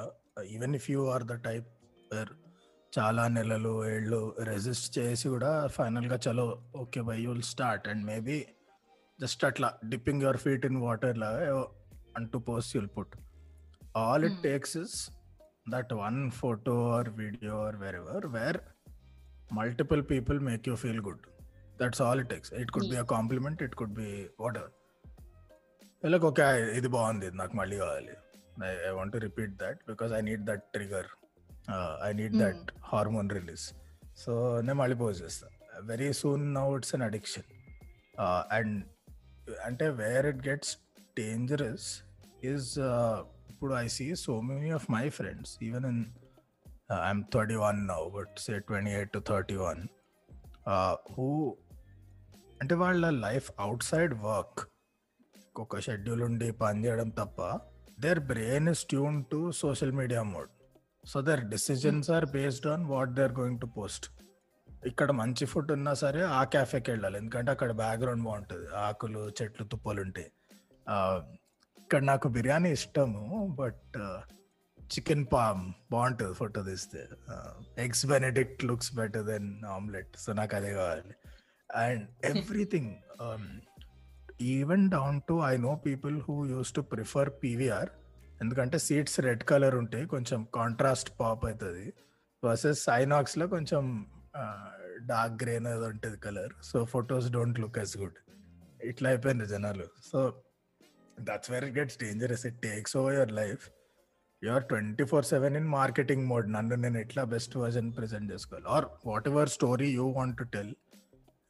[0.56, 1.68] even if you are the type
[2.94, 6.46] చాలా నెలలు ఏళ్ళు రెసిస్ట్ చేసి కూడా ఫైనల్గా చలో
[6.82, 8.38] okay by you'll start and maybe
[9.20, 11.58] just అట్లా dipping your feet in water లాగా
[12.20, 13.16] అంటూ post you'll put
[14.04, 14.46] all it Hmm.
[14.48, 14.96] Takes is
[15.68, 18.60] that one photo or video or wherever where
[19.52, 21.24] multiple people make you feel good
[21.82, 24.10] that's all it takes it could be a compliment it could be
[24.58, 24.74] whatever
[26.06, 26.46] వీళ్ళకి okay
[26.80, 27.26] ఇది బాగుంది.
[27.30, 28.16] ఇది నాకు మళ్ళీ కావాలి.
[28.88, 31.08] I want repeat that because I need that trigger
[32.08, 33.66] I need that hormone release
[34.24, 34.34] so
[34.66, 35.56] నేను మళ్ళీ pose చేస్తాను
[35.90, 37.48] very soon now it's an addiction
[38.58, 38.76] and
[39.66, 40.72] అంటే where it gets
[41.18, 41.90] dangerous
[42.52, 42.70] is
[43.52, 46.02] ఇప్పుడు I see so many of my friends even in
[47.02, 49.82] I'm thirty one now but say twenty eight to thirty one
[51.16, 51.28] who
[52.62, 54.62] అంటే వాళ్ళ life outside work
[55.64, 57.42] ఒక schedule ఉండి పనిచేయడం తప్ప
[58.06, 60.52] their brain is tune to social media mode
[61.12, 64.08] so their decisions are based on what they are going to post
[64.90, 67.16] ఇక్కడ మంచి food ఉన్నా సరే ఆ క్యాఫేకి వెళ్ళాలి.
[67.22, 68.68] ఎందుకంటే అక్కడ బ్యాక్గ్రౌండ్ బాగుంటుంది.
[68.86, 70.30] ఆకులు చెట్లు తుప్పలు ఉంటాయి
[71.82, 73.24] ఇక్కడ నాకు బిర్యానీ ఇష్టము
[73.62, 73.98] బట్
[74.94, 77.02] చికెన్ పామ్ బాగుంటుంది ఫోటో తీస్తే.
[77.86, 81.16] Eggs benedict looks better then omelette so నాకు అదే కావాలి.
[81.70, 82.92] And everything
[84.54, 87.92] even down to I know people who used to prefer PVR
[88.44, 91.86] ఎందుకంటే సీట్స్ రెడ్ కలర్ ఉంటాయి కొంచెం కాంట్రాస్ట్ పాప్ అవుతుంది.
[92.44, 93.84] వర్సెస్ సైనాక్స్లో కొంచెం
[95.12, 98.18] డార్క్ గ్రేన్ అది ఉంటుంది colour so photos don't look as good
[98.92, 99.88] ఇట్లా అయిపోయింది జనాలు.
[100.12, 100.20] So
[101.30, 103.64] that's where it gets dangerous it takes over your life
[104.42, 108.68] you're twenty four seven in marketing mode నన్ను నేను ఎట్లా బెస్ట్ వర్జన్ ప్రెజెంట్ చేసుకోవాలి?
[108.76, 108.88] Or
[109.32, 110.74] whatever story you want to tell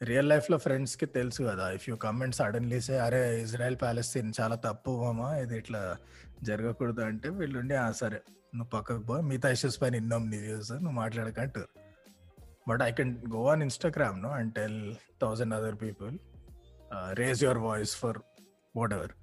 [0.02, 4.92] real లైఫ్లో ఫ్రెండ్స్కి తెలుసు కదా if you comment suddenly say అరే Israel Palestine చాలా తప్పు
[5.02, 5.82] మామా ఇది ఇట్లా
[6.42, 8.20] జరగకూడదు అంటే వీళ్ళుండి "ఆ, సరే
[8.54, 11.70] నువ్వు పక్కకు పో మిగతా ఇష్యూస్ పైన ఇన్నాం నీ వ్యూస్ నువ్వు మాట్లాడకంటారు
[12.68, 14.80] but I can go on Instagram no and tell
[15.22, 16.14] thousand other people
[17.14, 18.20] raise your voice for
[18.94, 19.14] whatever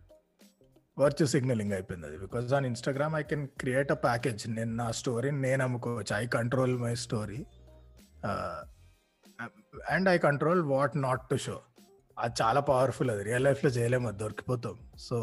[0.97, 4.43] virtue signalling అయిపోయింది అది because on Instagram I can create a package.
[4.57, 7.39] నేను నా స్టోరీని నేను అమ్ముకోవచ్చు I control my story.
[9.95, 11.57] And I control what not to show.
[12.17, 13.23] అది చాలా powerful అది.
[13.31, 14.77] రియల్ లైఫ్లో చేయలేము అది దొరికిపోతాం.
[15.09, 15.17] సో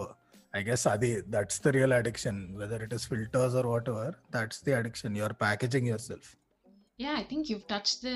[0.59, 4.75] ఐ గెస్ అది that's the real addiction whether it is filters or whatever that's the
[4.81, 6.29] addiction you're packaging yourself
[6.99, 8.09] yeah I think you touch the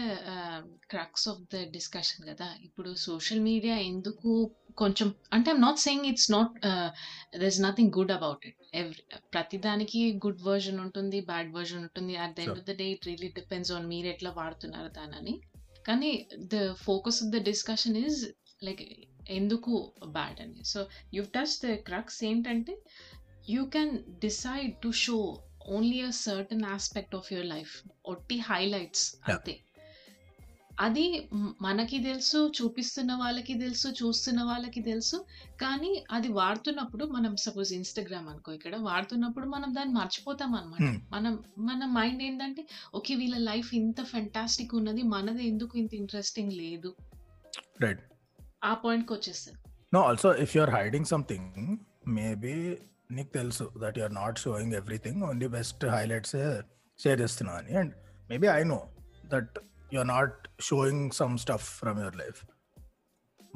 [0.93, 2.47] crux of the discussion కదా.
[2.67, 4.31] ఇప్పుడు social media ఎందుకు
[4.81, 6.53] కొంచెం అంటే I'm not saying it's not
[7.35, 9.03] there is nothing good about it every
[9.35, 12.13] ప్రతిదానికి good version ఉంటుంది bad version ఉంటుంది.
[12.23, 12.57] At the end.
[12.57, 15.35] Of the day it really depends on మీరు ఎట్లా వాడుతున్నారు దానని.
[15.87, 16.11] కానీ
[16.53, 18.21] the focus of the discussion is
[18.63, 18.83] like
[19.29, 19.73] ఎందుకు
[20.05, 20.63] bad అని.
[20.63, 20.79] So
[21.13, 22.75] you touch the crux ఏంటంటే
[23.49, 25.17] you can decide to show
[25.75, 27.73] only a certain aspect of your life
[28.05, 29.05] ఒట్టి highlights.
[29.31, 29.53] అంతే.
[30.79, 31.29] అది
[31.61, 35.25] మనకి తెలుసు చూపిస్తున్న వాళ్ళకి తెలుసు చూస్తున్న వాళ్ళకి తెలుసు.
[35.61, 41.05] కానీ అది వాడుతున్నప్పుడు మనం సపోజ్ ఇన్స్టాగ్రామ్ అనుకో ఇక్కడ వాడుతున్నప్పుడు మనం దాన్ని మర్చిపోతాం అనమాట.
[41.11, 46.95] మనం మన మైండ్ ఏంటంటే ఓకే వీళ్ళ లైఫ్ ఇంత ఫెంటాస్టిక్ ఉన్నది మనది ఎందుకు ఇంత ఇంట్రెస్టింగ్ లేదు?
[47.81, 48.01] రైట్
[48.63, 49.59] ఆ పాయింట్కి వచ్చేస్తుంది
[49.93, 52.77] no also if you're hiding something maybe
[53.11, 56.35] నీకు తెలుసు that you're not showing everything only best highlights
[56.99, 57.73] share చేస్తున్నావు అని.
[57.77, 57.93] And
[58.29, 58.81] maybe I know
[59.25, 59.59] that
[59.95, 60.37] you're not
[60.69, 62.39] showing some stuff from your life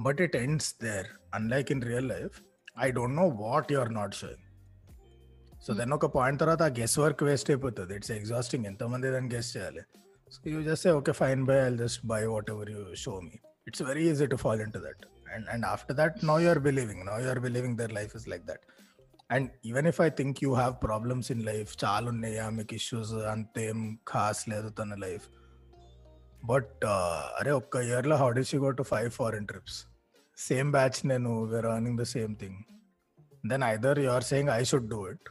[0.07, 2.35] but it ends there unlike in real life
[2.85, 4.43] I don't know what you are not showing
[5.65, 7.93] so then ఒక point తర్వాత ఆ guess work waste అయిపోతుంది.
[7.99, 9.83] It's exhausting ఎంతమంది దాన్ని guess చేయాలి?
[10.33, 12.21] So you just okay fine buy I just buy
[12.55, 13.35] whatever you show me
[13.67, 14.99] it's very easy to fall into that.
[15.33, 16.99] And and after that now you're believing.
[17.09, 18.61] Now you're believing their life is like that.
[19.29, 23.79] And even if i think you have problems in life చాలా ఉన్నాయా మీకు issues అంతేం
[24.11, 25.25] ఖాస్ లేదు తన life
[26.45, 26.85] but
[27.39, 29.85] అరే ఒక్క ఇయర్లో how did you go to five foreign trips?
[30.37, 32.59] Same batch నేను were earning the same thing
[33.49, 35.29] then either you are saying I should do it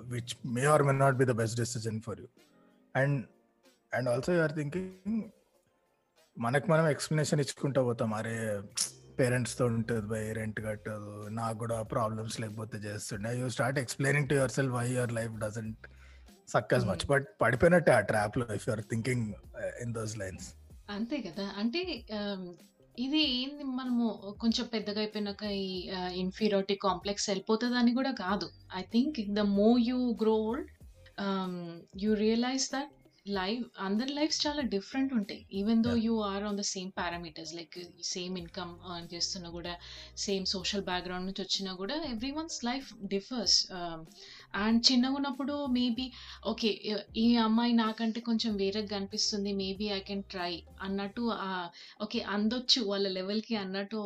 [0.00, 2.26] which may or may not be the best decision for you
[2.96, 3.26] and
[3.94, 5.22] and also you are thinking
[6.38, 8.14] మనకు మనం explanation ఇచ్చుకుంటూ పోతాం.
[8.14, 8.62] అరే
[9.18, 13.38] పేరెంట్స్తో ఉంటుంది by rent కట్టదు నాకు కూడా problems లేకపోతే చేస్తుండే.
[13.38, 15.86] You start explaining to yourself why your life doesn't
[16.48, 19.26] suck as much but పడిపోయినట్టే ఆ ట్రాప్లో if you're thinking
[19.84, 20.46] in those lines
[20.96, 21.44] అంతే కదా.
[21.60, 21.80] అంటే
[22.18, 22.44] ఆమ్,
[22.98, 24.04] ఇది ఏంది మనము
[24.42, 25.70] కొంచెం పెద్దగా అయిపోయినాక ఈ
[26.22, 28.46] ఇన్ఫీరియారిటీ కాంప్లెక్స్ వెళ్ళిపోతుంది అని కూడా కాదు.
[28.80, 30.70] I think the more you grow old
[32.04, 32.92] you realise that
[33.38, 35.40] life అందరి లైఫ్స్ చాలా డిఫరెంట్ ఉంటాయి.
[35.60, 35.92] Even though.
[36.04, 37.76] You are on the same parameters like
[38.10, 39.72] same income earn చేస్తున్నా కూడా
[40.26, 43.58] సేమ్ సోషల్ బ్యాక్గ్రౌండ్ నుంచి వచ్చినా కూడా every once life differs
[44.62, 46.06] and చిన్నగా ఉన్నప్పుడు మేబీ
[46.50, 46.70] ఓకే
[47.16, 50.52] ఈ అమ్మాయి నాకంటే కొంచెం వేరేగా కనిపిస్తుంది మేబీ ఐ కెన్ ట్రై
[50.86, 51.22] అన్నట్టు
[52.02, 54.00] ఓకే అందొచ్చు వాళ్ళ లెవెల్కి అన్నట్టు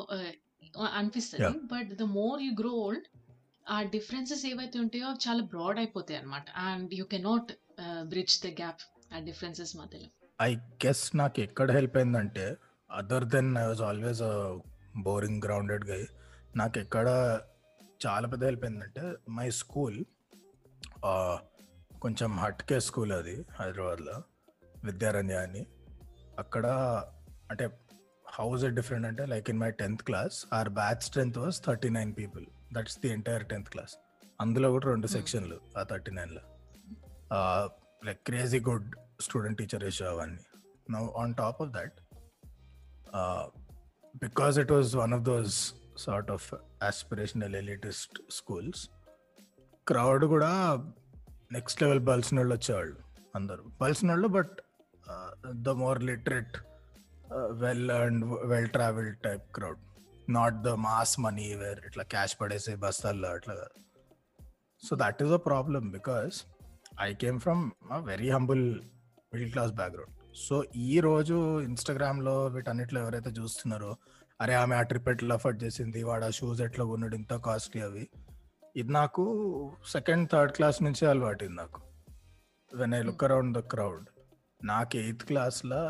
[0.99, 1.57] అనిపిస్తుంది.
[1.73, 3.07] But the more you grow old
[3.67, 7.51] ఆ డిఫరెన్సెస్ ఏవైతే ఉంటాయో చాలా బ్రాడ్ అయిపోతాయి అనమాట and you cannot
[8.13, 8.83] bridge the gap
[9.15, 10.09] ఆ డిఫరెన్సెస్ మధ్యలో.
[10.39, 10.51] ఐ
[10.85, 12.47] గెస్ నాకు ఎక్కడ హెల్ప్ అయిందంటే
[12.91, 14.23] other than I was always
[15.09, 16.03] boring grounded guy
[16.57, 17.09] నాకు ఎక్కడ
[18.01, 19.05] చాలా పెద్ద హెల్ప్ అయిందంటే
[19.39, 19.99] మై స్కూల్
[22.03, 24.23] కొంచెం హట్కే స్కూల్ అది హైదరాబాద్లో
[24.85, 25.67] విద్యారణ్య అని
[26.39, 26.67] అక్కడ
[27.51, 27.79] అంటే
[28.29, 32.47] హౌస్ డిఫరెంట్ అంటే like in my tenth class our batch strength was thirty nine people.
[32.73, 33.95] That's the entire tenth class.
[34.41, 35.17] అందులో కూడా రెండు Hmm.
[35.17, 36.41] సెక్షన్లు ఆ థర్టీ నైన్లో.
[38.05, 40.39] Like crazy good student teacher ratio అవన్నీ.
[40.91, 41.93] Now on top of that
[44.17, 48.89] because it was one of those sort of aspirational elitist schools
[49.91, 50.51] crowd కూడా
[51.53, 52.97] next level బల్సిన వాళ్ళు వచ్చేవాళ్ళు
[53.37, 53.63] అందరూ.
[53.81, 54.57] బల్స్నోళ్ళు వాళ్ళు but
[55.67, 56.57] the more literate
[57.63, 59.81] well and well travel type crowd.
[60.31, 63.55] Not the mass money where ఇట్లా cash పడేసే బస్తాల్లో అట్లా.
[64.83, 66.37] So that is a problem because
[67.01, 67.63] I came from
[68.05, 68.65] very humble
[69.33, 70.57] middle class background so
[70.89, 73.93] ఈ రోజు ఇన్స్టాగ్రామ్లో వీటన్నిటిలో ఎవరైతే చూస్తున్నారో
[74.41, 78.05] అరే ఆమె ఆ ట్రిప్ ఎట్లా అఫర్ట్ చేసింది వాడు ఆ షూస్ ఎట్లా కొన్నాడు ఇంత కాస్ట్లీ అవి.
[78.81, 79.23] ఇది నాకు
[79.93, 81.81] సెకండ్ థర్డ్ క్లాస్ నుంచే అలవాటింది నాకు.
[82.73, 84.05] When I look around the crowd
[84.61, 85.81] నాకు ఎయిత్ క్లాస్లో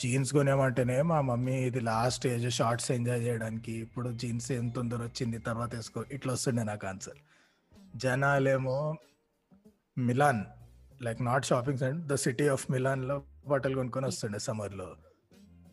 [0.00, 5.38] జీన్స్ కొనేమంటేనే మా మమ్మీ ఇది లాస్ట్ ఏజ్ షార్ట్స్ ఎంజాయ్ చేయడానికి ఇప్పుడు జీన్స్ ఎంత తొందర వచ్చింది
[5.40, 7.18] తర్వాత వేసుకో ఇట్లా వస్తుండే నాకు answer
[7.96, 8.78] జనాలేమో
[9.96, 10.42] Milan
[11.02, 13.16] like not shopping centre the city of మిలాన్లో
[13.48, 14.88] బట్టలు కొనుక్కొని వస్తుండే సమ్మర్లో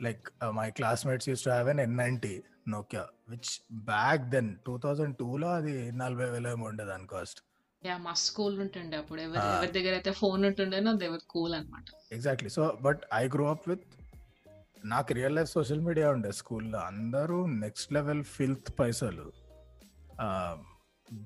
[0.02, 2.34] like my classmates used to have N N ninety
[2.66, 3.52] Nokia which
[3.90, 7.40] back then two thousand టూలో అది నలభై వేలు ఏమో ఉండే దాని కాస్ట్
[7.84, 9.22] యా మా స్కూల్ ఉంటుండే అప్పుడు.
[9.22, 9.40] ఎవరి.
[9.50, 13.86] ఎవరి దగ్గర అయితే ఫోన్ ఉంటుండేనో దేవర్ కూల్ అనమాట exactly so but I grow up with
[14.86, 19.28] నాకు రియల్ లైఫ్ సోషల్ మీడియా ఉండే స్కూల్లో అందరూ నెక్స్ట్ లెవెల్ ఫిల్త్ పైసలు.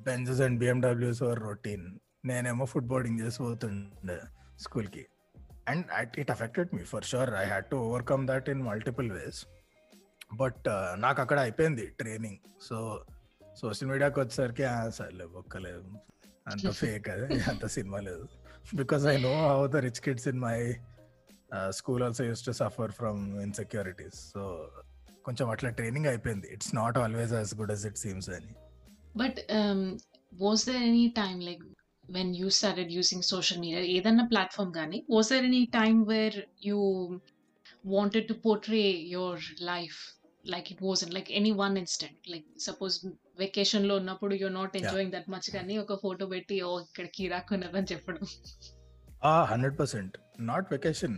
[0.06, 1.86] Benzes and BMWs are routine
[2.26, 4.18] నేనేమో ఫుడ్ బోర్డింగ్ చేసి పోతుండే
[4.60, 5.04] స్కూల్కి
[5.68, 5.86] and
[6.18, 9.40] it affected me for sure I had to overcome that in multiple ways
[10.32, 12.40] but నాకు అక్కడ అయిపోయింది ట్రైనింగ్.
[12.62, 12.78] సో
[13.60, 15.84] సోషల్ మీడియాకి వచ్చేసరికి "ఆ, సర్లే ఒక్కలేదు
[16.48, 18.26] అంత ఫేక్ అది అంత సినిమా లేదు.
[18.74, 20.58] Because I know how the rich kids in my
[21.72, 24.42] school also used to suffer from insecurities so
[25.26, 26.48] కొంచెం అట్లా ట్రైనింగ్ అయిపోయింది.
[26.48, 28.52] It's not always as good as it seems అని.
[29.16, 29.40] But
[30.42, 31.64] was there any time like
[32.10, 36.78] when you started using social media ఏదన్నా platform కానీ was there any time where you
[37.92, 38.84] wanted to portray
[39.16, 40.00] your life
[40.46, 42.96] like it was like any one instant like suppose
[43.40, 47.90] వెకేషన్లో ఉన్నప్పుడు you're not enjoying that much కానీ ఒక photo పెట్టి ఓ ఇక్కడ కిరాక్ ఉన్నదని
[47.94, 48.24] చెప్పడం.
[49.46, 51.18] Hundred percent not vacation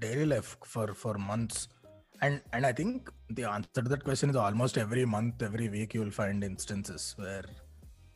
[0.00, 1.60] daily life for for months
[2.22, 5.94] and and I think the answer to that question is almost every month every week
[5.96, 7.48] you will find instances where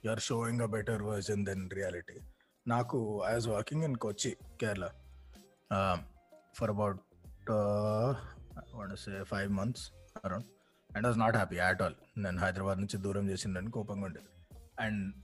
[0.05, 2.19] you are showing a better version than reality
[2.67, 4.87] నాకు I was working in Kochi Kerala
[6.55, 7.01] for about
[8.97, 9.85] say five months
[10.25, 10.47] around
[10.97, 14.31] and was not happy at all నేను హైదరాబాద్ నుంచి దూరం చేసిందని కోపంగా ఉండేది.
[14.81, 15.15] And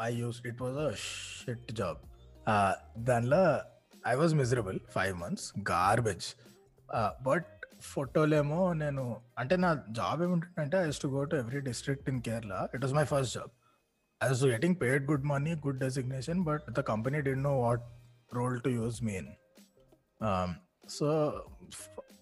[0.00, 1.98] I used it was a shit job
[2.98, 3.60] దానిలో
[4.06, 6.34] I was miserable five months garbage
[7.22, 12.68] but ఫోటోలేమో నేను అంటే నా జాబ్ ఏముంటుందంటే I to go to every district in Kerala
[12.74, 13.50] it was my first job
[14.22, 17.82] I was getting paid good money good designation but the company did know what
[18.32, 19.28] role to use me
[20.88, 21.08] so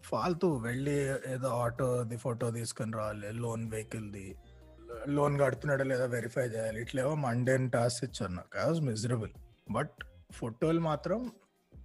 [0.08, 0.96] ఫాల్తూ వెళ్ళి
[1.34, 4.26] ఏదో ఆటోది photo తీసుకొని రావాలి loan వెహికల్ది.
[5.16, 6.78] Loan కడుతున్నాడో లేదో verify చేయాలి.
[6.84, 8.52] ఇట్లేవో mundane task ఇచ్చారు నాకు.
[8.58, 9.32] I was miserable
[9.70, 9.94] but
[10.32, 11.20] ఫోటోలు మాత్రం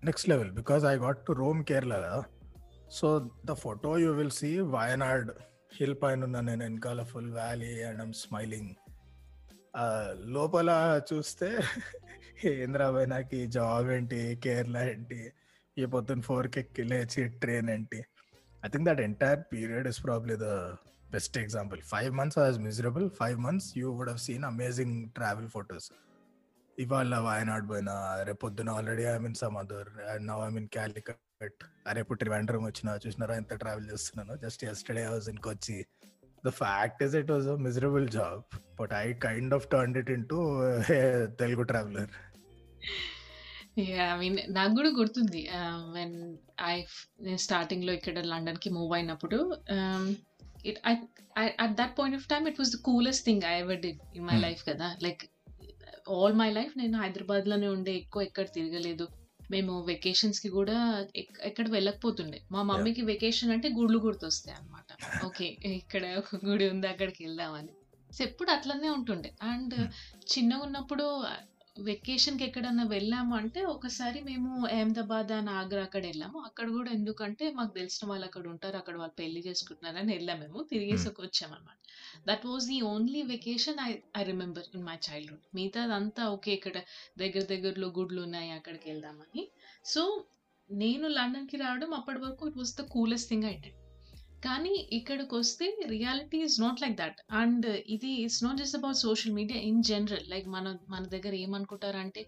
[0.04, 2.20] next level because I got to roam Kerala కదా.
[2.98, 3.08] So
[3.46, 5.30] the photo you will see Wayanad
[5.78, 8.72] hill పైన ఉన్న నేను వెనకాల full valley and I'm smiling
[10.36, 10.70] లోపల
[11.10, 11.50] చూస్తే
[12.52, 15.20] ఏంద్రాబాయ్ నాకు ఈ జాబ్ ఏంటి కేరళ ఏంటి?
[15.80, 18.00] ఈ పొద్దున్న ఫోర్కి ఎక్కి లేచి ట్రైన్ ఏంటి?
[18.64, 20.50] I think that entire period is probably the
[21.14, 25.90] best example five months was miserable five months you would have seen amazing travel photos
[26.78, 27.96] ఇవాళ వాయనాడ్ పోయినా
[28.28, 31.64] రేపు పొద్దున already I mean some other and now I mean Calicut
[31.98, 34.34] రేపు ట్రివాండ్రం వచ్చిన చూసినారా ఎంత travel చేస్తున్నాను?
[34.44, 35.78] Just yesterday house in Kochi
[36.44, 38.42] the fact is it was a miserable job
[38.82, 40.40] but I kind of turn it in to
[41.42, 42.12] Telugu traveller
[43.80, 45.50] yeah I mean నాకు కూడా గుర్తుంది.
[45.94, 46.82] When I
[47.22, 49.58] నేను స్టార్టింగ్లో ఇక్కడ లండన్కి మూవ్ అయినప్పుడు
[50.66, 50.96] it I
[51.60, 54.40] at that point of time it was the coolest thing I ever did in my.
[54.40, 54.96] Life కదా.
[55.04, 55.24] Like
[56.12, 59.08] all my life నేను హైదరాబాద్లోనే ఉండే ఎక్కువ ఎక్కడ తిరగలేదు.
[59.52, 62.42] మేము వెకేషన్స్కి కూడా ఎక్- ఎక్కడ వెళ్ళకపోతుండే.
[62.52, 67.70] మా మమ్మీకి వెకేషన్ అంటే గుళ్ళు గుర్తొస్తాయి అనమాట ఓకే ఇక్కడ ఒక గుడి ఉంది అక్కడికి వెళ్దామని.
[68.24, 69.34] ఎప్పుడు అట్లనే ఉంటుండే.
[69.42, 69.88] And Hmm.
[70.22, 71.24] చిన్నగా ఉన్నప్పుడు
[71.84, 76.40] వెకేషన్కి ఎక్కడన్నా వెళ్ళాము అంటే ఒకసారి మేము అహ్మదాబాద్ అని ఆగ్రా అక్కడ వెళ్ళాము.
[76.40, 78.78] అక్కడ కూడా ఎందుకంటే మాకు తెలిసిన వాళ్ళు అక్కడ ఉంటారు.
[78.78, 80.64] అక్కడ వాళ్ళు పెళ్ళి చేసుకుంటున్నారని వెళ్ళాము మేము.
[80.72, 81.10] తిరిగేసి.
[81.22, 81.78] వచ్చామన్నమాట.
[82.28, 86.78] That was the only vacation I I remember in my childhood మిగతాదంతా ఓకే ఇక్కడ
[87.18, 89.52] దగ్గర దగ్గరలో గుడ్లు ఉన్నాయి అక్కడికి వెళ్దామని.
[89.86, 90.26] సో
[90.70, 93.89] నేను లండన్కి రావడం అప్పటి వరకు it was the coolest thing I did
[94.46, 97.18] కానీ ఇక్కడికి వస్తే reality is not like that.
[97.42, 100.26] And ఇది it's not just about social media in general.
[100.34, 102.22] Like మన మన దగ్గర ఏమనుకుంటారంటే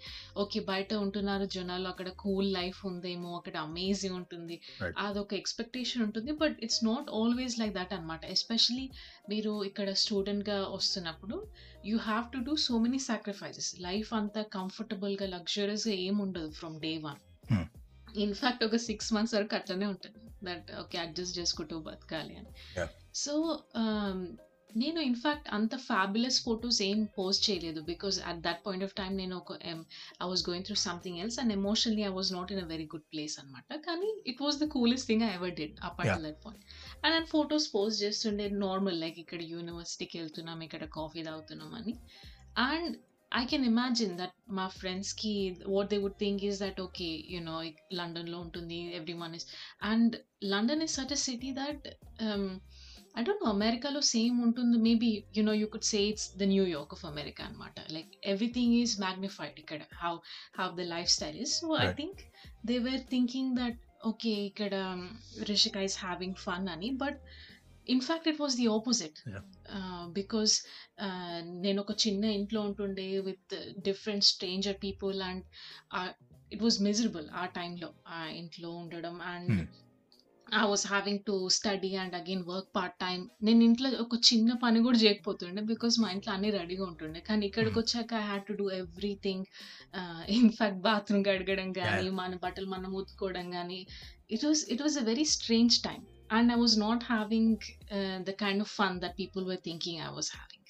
[0.44, 4.58] ఓకే బయట ఉంటున్నారు జనాలు అక్కడ కూల్ లైఫ్ ఉందేమో అక్కడ అమేజింగ్ ఉంటుంది.
[5.06, 6.34] అదొక ఎక్స్పెక్టేషన్ ఉంటుంది.
[6.44, 8.86] But it's not always like that అనమాట ఎస్పెషలీ
[9.34, 11.38] మీరు ఇక్కడ స్టూడెంట్గా వస్తున్నప్పుడు
[11.92, 13.72] you have to do so many sacrifices.
[13.90, 17.22] Life అంతా కంఫర్టబుల్గా లగ్జరియస్గా ఏం ఉండదు from day one.
[18.18, 20.22] In fact ఒక సిక్స్ మంత్స్ వరకు అట్లనే ఉంటుంది.
[20.44, 22.52] దట్ ఓకే అడ్జస్ట్ చేసుకుంటూ బతకాలి అని.
[23.14, 23.34] సో
[24.76, 29.36] నేను ఇన్ఫాక్ట్ అంత ఫ్యాబులస్ ఫొటోస్ ఏం పోస్ట్ చేయలేదు because at that point of time నేను
[29.38, 29.58] ఒక
[30.22, 33.08] I was going through something else and emotionally I was not in a very good
[33.14, 36.16] place అనమాట కానీ it was the coolest thing I ever did up Yeah.
[36.16, 36.64] At that point
[37.04, 41.96] and నేను photos post చేస్తుండే normal like ఇక్కడ యూనివర్సిటీకి వెళ్తున్నాం ఇక్కడ coffee తాగుతున్నాం అని.
[42.58, 42.96] And
[43.32, 45.32] I can imagine that my friends ki
[45.66, 47.60] what they would think is that okay, you know,
[48.00, 49.46] London lo ఉంటుంది everyone is
[49.92, 50.10] and
[50.54, 51.80] London is such a city that
[52.28, 52.46] um
[53.20, 55.08] I don't know, అమెరికాలో same ఉంటుంది maybe
[55.38, 58.94] you know you could say it's the New York of America అనమాట like everything is
[59.06, 60.14] magnified ఇక్కడ how
[60.60, 61.88] how the lifestyle is so I.
[62.02, 62.22] Think
[62.70, 63.80] they were thinking that
[64.12, 64.74] okay ఇక్కడ
[65.52, 67.20] Rishika is having fun అని but
[67.96, 69.20] in fact it was the opposite.
[70.20, 70.54] Because
[71.66, 73.54] నేను ఒక చిన్న ఇంట్లో ఉంటుండే with
[73.90, 75.44] different stranger people and
[76.52, 79.52] it was miserable ఆ టైంలో ఆ ఇంట్లో ఉండడం and.
[80.48, 84.80] I was having to study and again work part time నేను ఇంట్లో ఒక చిన్న పని
[84.88, 87.82] కూడా చేయకపోతుండే బికాస్ మా ఇంట్లో అన్ని రెడీగా ఉంటుండే కానీ ఇక్కడికి Hmm.
[87.82, 89.46] వచ్చాక I had to do everything
[90.40, 92.10] in fact bathroom కడగడం కానీ.
[92.22, 93.80] మన బట్టలు మనం ఉతుకోవడం కానీ
[94.36, 97.61] it was it was a very strange time and I was not having
[97.91, 100.63] uh, the kind of fun that people were thinking I was having.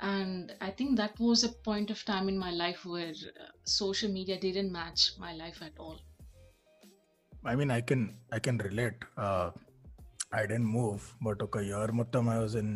[0.00, 4.10] And I think that was a point of time in my life where uh, social
[4.10, 5.98] media didn't match my life at all.
[7.44, 9.00] I mean, I can I can relate.
[9.16, 9.50] Uh,
[10.32, 12.70] I didn't move, but ఒక year మొత్తం I was in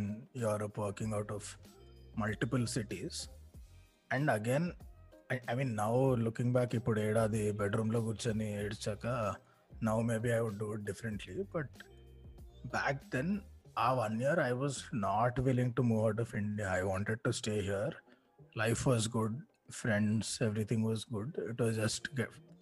[0.47, 1.45] Europe working out of
[2.17, 3.15] multiple cities.
[4.11, 4.67] And again,
[5.33, 5.95] I, I mean, now
[6.27, 9.07] looking back, ఇప్పుడు ఏడాది బెడ్రూమ్లో కూర్చొని ఏడ్చాక
[9.83, 11.37] now maybe I would do it differently.
[11.53, 11.69] But
[12.73, 13.31] back then,
[13.81, 17.31] ఆ one year I was not willing to move out of India I wanted to
[17.31, 17.95] stay here
[18.57, 19.37] life was good
[19.73, 22.07] friends everything was good it was just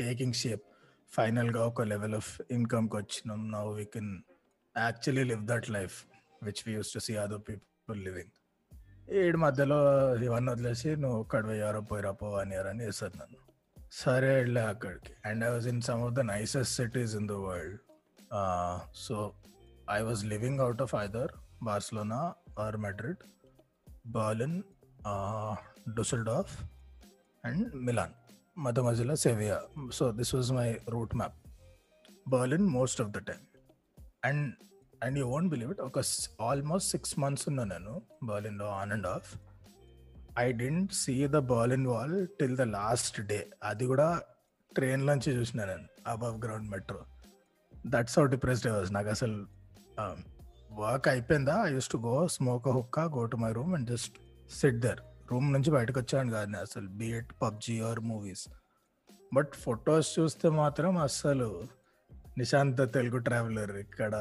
[0.00, 0.64] taking shape
[1.12, 4.12] ఫైనల్గా ఒక level of ఇన్కమ్కి వచ్చినాం now we can
[4.76, 5.96] actually live that life
[6.42, 8.34] which we use to see other people living
[9.22, 9.80] ఏడు మధ్యలో
[10.28, 13.40] ఇవన్నీ వదిలేసి నువ్వు ఒక్కడ పోయారో పోయిరా పో అని అని వేస్తారు నన్ను
[13.92, 17.78] సరే వెళ్ళా అక్కడికి and I was in some of the nicest cities in the world
[18.94, 19.16] so
[19.90, 21.32] I was living out of either
[21.62, 23.22] Barcelona or Madrid
[24.11, 24.62] Berlin
[25.94, 26.54] Düsseldorf
[27.44, 28.14] and Milan
[28.59, 29.59] మధ్య మధ్యలో Sevilla
[29.92, 31.36] so this was my route map
[32.28, 33.44] Berlin most of the time
[34.24, 34.54] and
[35.04, 36.02] and you won't believe it ఒక
[36.42, 37.94] almost six months ఉన్నా నేను
[38.24, 39.30] బర్లిన్లో on and of
[40.39, 44.21] I didn't see the Berlin wall till the last day అది కూడా
[44.75, 47.05] train నుంచి చూసిన నేను above ground metro
[47.86, 49.47] that's how depressed was నాకు అసలు
[50.73, 51.63] వర్క్ అయిపోయిందా?
[51.63, 54.17] I used to go smoke హుక్క go to my room and just
[54.51, 54.99] sit there
[55.32, 58.49] room నుంచి బయటకు వచ్చాను కాదు అసలు be it PUBG or movies
[59.34, 61.67] but photos చూస్తే మాత్రం అస్సలు
[62.38, 64.13] నిశాంత తెలుగు ట్రావెలర్ ఇక్కడ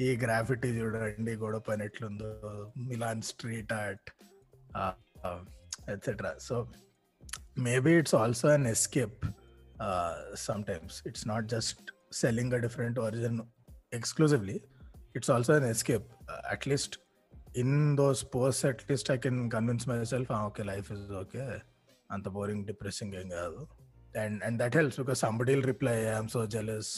[0.00, 2.30] ఈ గ్రాఫిటీ చూడండి గొడవ పని ఎట్లుందో
[2.76, 4.10] Milan street art
[5.93, 6.55] etcetera so
[7.67, 9.21] maybe it's also an escape
[10.45, 11.81] sometimes it's not just
[12.21, 13.39] selling a different version
[13.93, 14.57] exclusively
[15.15, 16.07] it's also an escape
[16.51, 16.95] at least
[17.55, 21.43] in those post at least I can convince myself okay life is okay
[22.09, 23.61] అంత boring depressing ఏం కాదు
[24.15, 26.91] and and that helps because somebody reply I'm so jealous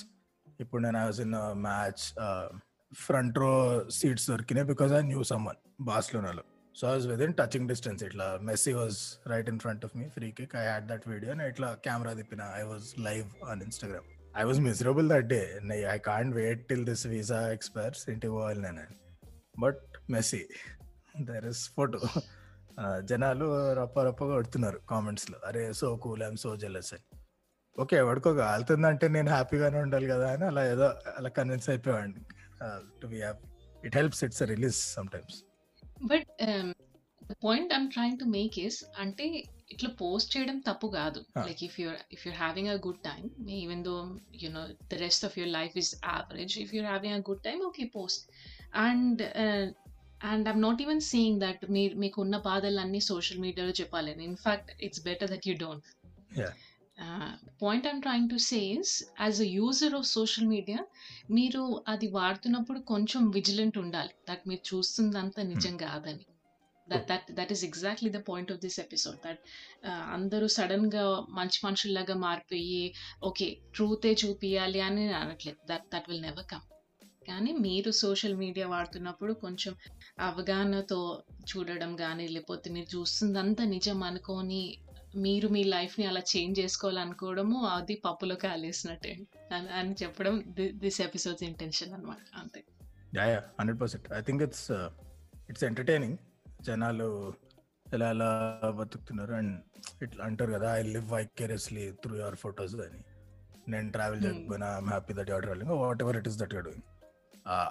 [0.60, 2.04] ఇప్పుడు నేను I was in match
[2.92, 3.52] front row
[3.90, 6.44] seats దొరికినాయి because I knew someone బార్సిలోనాలో
[6.79, 8.99] so I was within touching distance ఇట్లా Messi was
[9.33, 12.43] right in front of me free kick I had that video and ఇట్లా camera తిప్పిన.
[12.61, 14.09] I was live on Instagram
[14.41, 15.41] I was miserable that day
[15.97, 18.85] I can't wait till this visa expires ఇంటికి పోవాలి నేను.
[19.65, 19.83] But
[20.15, 20.43] Messi
[21.29, 22.01] there is photo
[23.11, 23.47] జనాలు
[23.81, 27.07] రప్ప రప్పగా కొడుతున్నారు కామెంట్స్లో అరే so cool I'm so jealous అని.
[27.79, 32.21] ఓకే ఎవరికో కాలుతుందంటే నేను హ్యాపీగానే ఉండాలి కదా అని అలా ఏదో అలా కన్విన్స్ అయిపోయాడు
[33.01, 33.47] to be happy
[33.89, 35.39] it helps it's release sometimes
[35.97, 36.29] but
[37.23, 39.27] the point I'm trying to make is అంటే
[39.71, 41.21] ఇట్లా పోస్ట్ చేయడం తప్పు కాదు.
[41.47, 43.25] Like if you're if you're having a good time
[43.59, 43.95] even though
[44.43, 47.63] you know the rest of your life is average if you're having a good time
[47.67, 48.25] okay post
[48.87, 49.23] and
[50.25, 55.03] and I'm not even seeing that మీరు మీకు ఉన్న బాధలన్నీ social మీడియాలో చెప్పాలని in fact it's
[55.03, 55.89] better that you don't
[56.37, 56.53] Yeah.
[57.63, 60.81] Point I'm trying to says as a user of social media
[61.31, 64.13] మీరు అది వాడుతున్నప్పుడు కొంచెం vigilant ఉండాలి.
[64.31, 66.25] దట్ మీరు చూస్తుందంతా నిజం కాదని.
[66.89, 69.41] That that that is exactly the point of this episode that
[70.17, 71.05] అందరూ సడన్గా
[71.39, 72.83] మంచి మనుషుల్లాగా మారిపోయి
[73.23, 75.61] ఓకే ట్రూతే చూపియాలి అని అనట్లేదు.
[75.67, 76.65] That that will never come
[77.29, 79.73] కానీ మీరు సోషల్ మీడియా వాడుతున్నప్పుడు కొంచెం
[80.21, 80.99] అవగాహనతో
[81.51, 84.63] చూడడం కానీ లేకపోతే మీరు చూస్తుందంతా నిజం అనుకొని
[85.15, 89.27] మీరు మీ లైఫ్ని అలా చేంజ్ చేసుకోవాలనుకోవడము అది పప్పులో కాలేసినట్టే.
[89.53, 90.43] అని అని చెప్పడం
[90.79, 92.65] దిస్ ఎపిసోడ్స్ ఇంటెన్షన్ అనమాట అంతే.
[93.17, 94.71] Yeah yeah hundred percent I think it's
[95.51, 96.17] it's entertaining
[96.63, 97.35] జనాలు
[97.95, 99.63] ఎలా ఎలా బతుకుతున్నారు అండ్
[100.03, 103.01] ఇట్లా అంటారు కదా I live vicariously through your photos అని.
[103.69, 104.25] నేను ట్రావెల్.
[104.25, 105.71] చేయకపోయినా I'm happy that your traveling
[106.03, 106.83] whatever it is that you're doing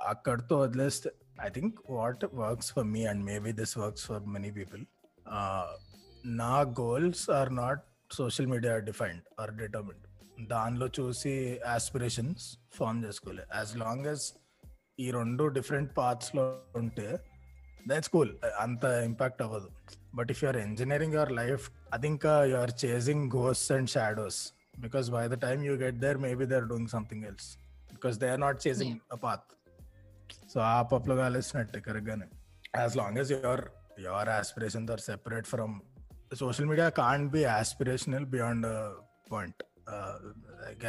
[0.08, 4.84] అక్కడితో వదిలేస్తే I think what works for me and maybe this works for many people
[6.26, 10.06] నా goals are not social media defined or determined
[10.50, 13.44] దానిలో చూసి aspirations form చేసుకోలే.
[13.56, 14.34] As long as
[15.00, 17.20] ఈ రెండు different పార్ట్స్లో ఉంటే
[17.88, 19.70] దట్స్ కూల్ అంత ఇంపాక్ట్ అవ్వదు.
[20.16, 25.10] But if you're engineering your life అది ఇంకా you are chasing goes and shadows because
[25.10, 27.58] by the time you get there maybe they are doing something else
[27.92, 29.48] because they are not chasing a path
[30.54, 32.26] so ఆ పప్పులో కాలేసినట్టే కరెక్ట్గానే
[32.78, 33.64] as long as your
[34.00, 35.82] your aspirations are separate from
[36.42, 38.68] social media can't be aspirational beyond
[39.32, 39.62] point.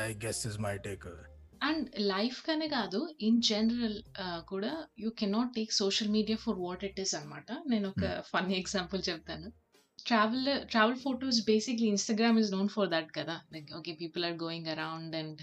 [0.07, 1.07] I guess is my take
[1.69, 3.99] and life కనే కాదు in general
[4.53, 4.73] కూడా
[5.03, 9.49] you cannot take social media for what it is అనమాట నేను ఒక funny example చెప్తాను.
[10.09, 13.37] Travel travel photos basically Instagram is known for that కదా.
[13.55, 15.41] Like okay people are going around and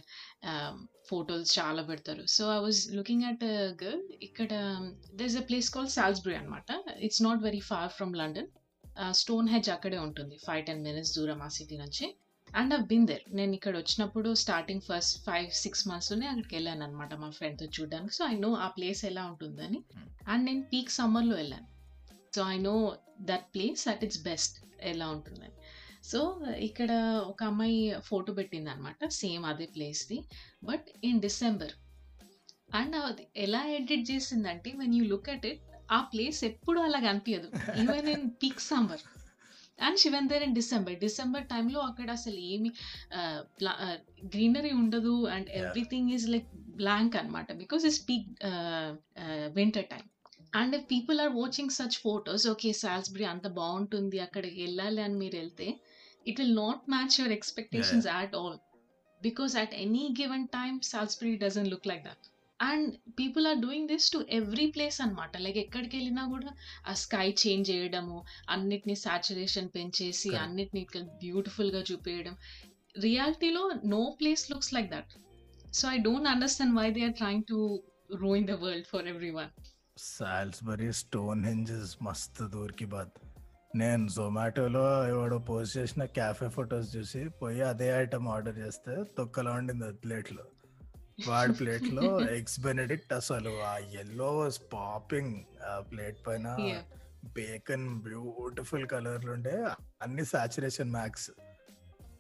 [1.10, 2.24] photos చాలా పెడతారు.
[2.36, 3.46] So I was looking at
[3.84, 4.52] girl ఇక్కడ
[5.18, 6.70] there is a place call Salisbury అనమాట
[7.08, 8.52] it's not very far from London
[9.54, 12.06] Stonehenge అక్కడే ఉంటుంది five ten minutes దూరం ఆ city నుంచి.
[12.48, 17.14] And అవ్ బిన్ దేర్ నేను ఇక్కడ వచ్చినప్పుడు స్టార్టింగ్ ఫస్ట్ ఫైవ్ సిక్స్ మంత్స్లోనే అక్కడికి వెళ్ళాను అనమాట
[17.24, 18.16] మా ఫ్రెండ్తో చూడడానికి.
[18.20, 19.80] సో ఐ నో ఆ ప్లేస్ ఎలా ఉంటుందని.
[20.32, 21.68] అండ్ నేను పీక్ సమ్మర్లో వెళ్ళాను.
[22.36, 22.76] So I know
[23.30, 24.58] that place at its best
[24.94, 25.56] ఎలా ఉంటుందని.
[26.12, 26.20] సో
[26.68, 26.92] ఇక్కడ
[27.32, 27.80] ఒక అమ్మాయి
[28.10, 30.18] ఫోటో పెట్టింది అనమాట సేమ్ అదే ప్లేస్ది
[30.70, 31.74] బట్ ఇన్ డిసెంబర్
[32.80, 32.96] అండ్
[33.46, 35.62] ఎలా ఎడిట్ చేసిందంటే when you look at it
[35.92, 37.50] ఆ ప్లేస్ ఎప్పుడు అలా కనిపించదు
[37.82, 39.04] even in peak summer
[39.80, 42.70] and she went there in December December టైంలో అక్కడ అసలు ఏమి
[44.36, 48.28] గ్రీనరీ ఉండదు and everything is like blank అనమాట because it's peak
[49.56, 50.06] winter time
[50.54, 55.68] and people are watching such photos okay Salisbury అంత బాగుంటుంది అక్కడికి వెళ్ళాలి అని మీరు వెళ్తే
[56.28, 58.58] it will not match your expectations at all
[59.22, 62.26] because at any given time Salisbury doesn't look like that
[62.70, 62.88] and
[63.20, 66.52] people are doing this to every place అనమాట like ఎక్కడికి వెళ్ళినా కూడా
[66.90, 68.18] ఆ స్కై చేంజ్ చేయడము
[68.56, 70.84] అన్నిటిని సాచురేషన్ పెంచేసి అన్నిటిని
[71.24, 72.38] బ్యూటిఫుల్గా చూపించడం
[73.08, 73.64] రియాలిటీలో
[73.96, 75.12] no place looks like that.
[75.74, 77.60] So I don't understand why they are trying to
[78.24, 79.08] ruin the world for
[79.40, 79.52] everyone
[80.16, 80.92] Salisbury
[81.46, 83.18] Stonehenge మస్తు దూరికి బాత్.
[83.76, 89.86] నేను జొమాటోలో ఎవడో పోస్ట్ చేసిన క్యాఫే ఫొటోస్ చూసి పోయి అదే ఐటమ్ ఆర్డర్ చేస్తే తొక్కలో ఉండింది
[89.90, 90.44] అది ప్లేట్లో.
[91.28, 96.48] వాడి ప్లేట్లో ఎగ్స్ బెనెడిక్ట్ అసలు ఆ ఎల్లో పాపింగ్ ఆ ప్లేట్ పైన
[97.36, 99.56] బేకన్ బ్యూటిఫుల్ కలర్ ఉండే
[100.02, 101.32] అన్ని సాచురేషన్ మ్యాక్స్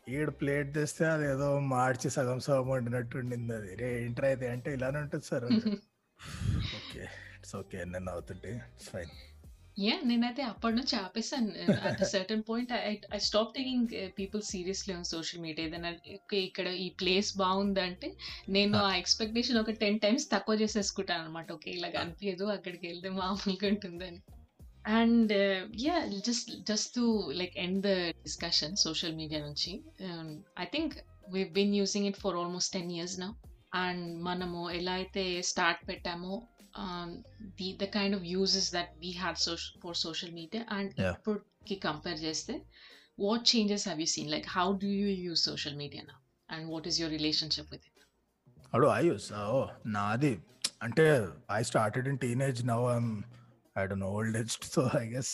[0.09, 3.75] ఈడ ప్లేట్ తెస్తే అది ఏదో మార్చి సగం సగం వండినట్టు ఉండింది అది.
[3.75, 5.45] రే ఏంటర్ అయితే అంటే ఇలానే ఉంటుంది సార్.
[6.77, 7.03] ఓకే
[7.37, 8.51] ఇట్స్ ఓకే నేను అవుతుంటే.
[8.75, 9.11] ఇట్స్ ఫైన్
[9.77, 11.51] యా నేనైతే అప్పటి నుంచి ఆపేసాను.
[11.87, 12.71] At certain point
[13.15, 15.91] I stop taking people seriously on social media ఏదైనా
[16.47, 18.09] ఇక్కడ ఈ ప్లేస్ బాగుందంటే
[18.49, 23.69] నేను ఆ ఎక్స్పెక్టేషన్ ఒక టెన్ టైమ్స్ తక్కువ చేసేసుకుంటాను అనమాట ఓకే ఇలా అనిపించదు అక్కడికి వెళ్తే మామూలుగా
[23.73, 24.21] ఉంటుందని.
[24.99, 25.33] And
[25.85, 25.95] yeah
[26.27, 27.05] just just to
[27.39, 27.91] like end the
[28.23, 29.71] discussion social media నుంచి
[30.59, 30.95] I think
[31.29, 33.29] we been using it for almost ten years నా
[33.83, 36.33] అండ్ మనము ఎలా అయితే స్టార్ట్ పెట్టామో
[36.74, 37.10] um,
[37.58, 41.14] the the kind of uses that we had so- for social media and Yeah.
[41.18, 42.54] ఇప్పటికి compare చేస్తే
[43.18, 46.18] what changes have you seen like how do you use social media now
[46.48, 47.94] and what is your relationship with it
[48.72, 49.60] అడు I use ఓ
[49.96, 50.32] నాది
[50.86, 51.04] అంటే
[51.58, 53.10] I started in teenage now I'm
[53.76, 55.32] I don old age so I guess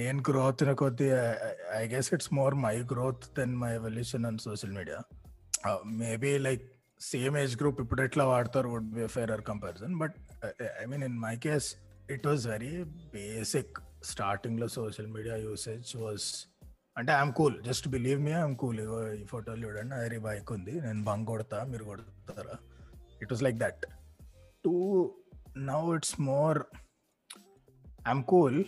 [0.00, 1.08] నేను growth కొద్దీ
[1.80, 5.00] I guess it's more my growth than my evolution on social media
[6.02, 6.64] maybe like
[7.00, 10.16] same age group ఇప్పుడు ఎట్లా వాడతారు would be fairer comparison but
[10.81, 11.67] I mean in my case
[12.09, 12.71] it was very
[13.13, 13.73] basic
[14.03, 16.27] స్టార్టింగ్లో social media usage was
[16.97, 18.79] అంటే I'm cool just believe me I'm cool
[19.21, 20.81] ఈ ఫోటోలు చూడండి అరే bike ఉంది.
[20.81, 22.55] నేను బంగ్ కొడతా మీరు కొడతారా?
[23.21, 23.83] It was like that
[24.65, 24.73] to
[25.71, 26.59] now it's more
[28.07, 28.59] I'm cool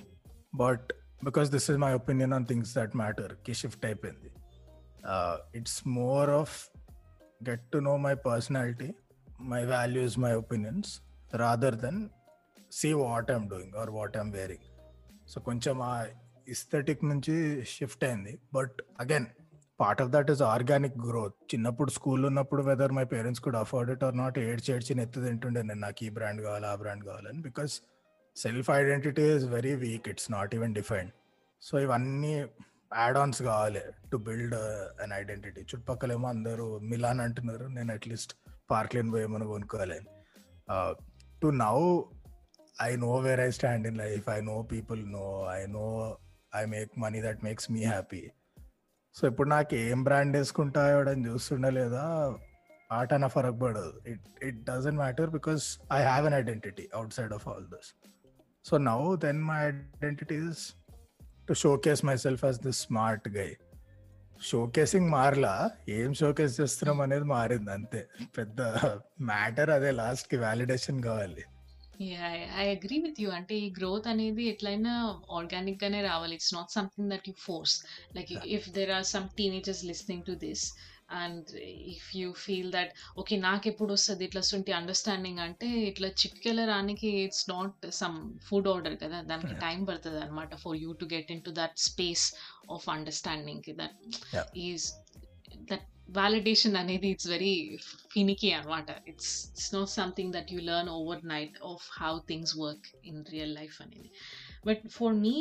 [0.55, 0.87] but
[1.23, 4.31] because this is my opinion on things that మ్యాటర్కి shift అయిపోయింది
[5.59, 6.55] it's more of
[7.49, 8.89] get to know my personality
[9.53, 10.91] my values my opinions
[11.33, 12.09] rather then
[12.71, 14.67] see what I'm doing or what I'm wearing
[15.31, 16.05] so కొంచెం ఆ
[16.47, 18.39] aesthetic నుంచి shift అయింది.
[18.53, 19.25] But again
[19.81, 24.03] part of that is organic growth చిన్నప్పుడు school ఉన్నప్పుడు whether my parents కూడా afford it
[24.03, 27.41] or not ఏడ్చి ఏడ్చి నెత్తి తింటుండే నేను నాకు ఈ బ్రాండ్ కావాలి ఆ బ్రాండ్ కావాలని.
[27.41, 27.81] Because
[28.35, 31.13] self identity is very weak it's not even defined
[31.61, 32.33] so ఇవన్నీ
[32.97, 34.55] యాడ్ ఆన్స్ కావాలి టు బిల్డ్
[35.03, 37.67] అన్ ఐడెంటిటీ చుట్టుపక్కలేమో అందరూ మిలాన్ అంటున్నారు.
[37.67, 38.33] నేను అట్లీస్ట్
[38.71, 39.99] పార్క్లేన్ పోయేమని కొనుక్కోవాలి
[41.45, 41.75] to now
[42.81, 45.85] I know where I stand in life I know people know I know
[46.55, 48.23] I make money that makes me happy
[49.15, 52.03] so ఇప్పుడు నాకు ఏం బ్రాండ్ వేసుకుంటా ఎవడని చూస్తుండే లేదా?
[52.91, 57.47] ఆట నా ఫరక్ పడదు it it doesn't matter because I have an identity outside of
[57.47, 57.89] all this
[58.65, 60.63] so now then my identity is
[61.47, 63.49] to showcase myself as this smart guy
[64.41, 65.69] showcasing మారలా.
[65.89, 68.07] ఏం షోకేస్ చేస్తున్నాం అనేది మారింది అంతే.
[68.37, 68.61] పెద్ద
[69.21, 71.43] మ్యాటర్ అదే లాస్ట్కి వ్యాలిడేషన్ కావాలి.
[72.57, 76.35] ఐ అగ్రీ విత్ యూ అంటే ఈ గ్రోత్ అనేది ఎట్లయినా ఆర్గానిక్ గానే రావాలి.
[76.35, 80.73] It's not something that you force like if there are some teenagers listening to this
[81.09, 81.49] and
[81.95, 87.09] if you feel that okay నాకు ఎప్పుడు వస్తుంది ఇట్లా సొంటి అండర్స్టాండింగ్ అంటే ఇట్లా చిట్కెల రానికి
[87.25, 89.55] it's not some food order కదా దానికి.
[89.65, 92.25] టైం పడుతుంది అనమాట for you to get into that space
[92.75, 93.97] of understanding that.
[94.67, 94.87] Is
[95.71, 95.85] that
[96.17, 97.53] validation అనేది ఇట్స్ వెరీ
[98.11, 100.89] ఫినికీ అనమాట it's it's not something that you learn
[101.25, 104.09] overnight of how things work in real life అనేది
[104.65, 105.37] but for me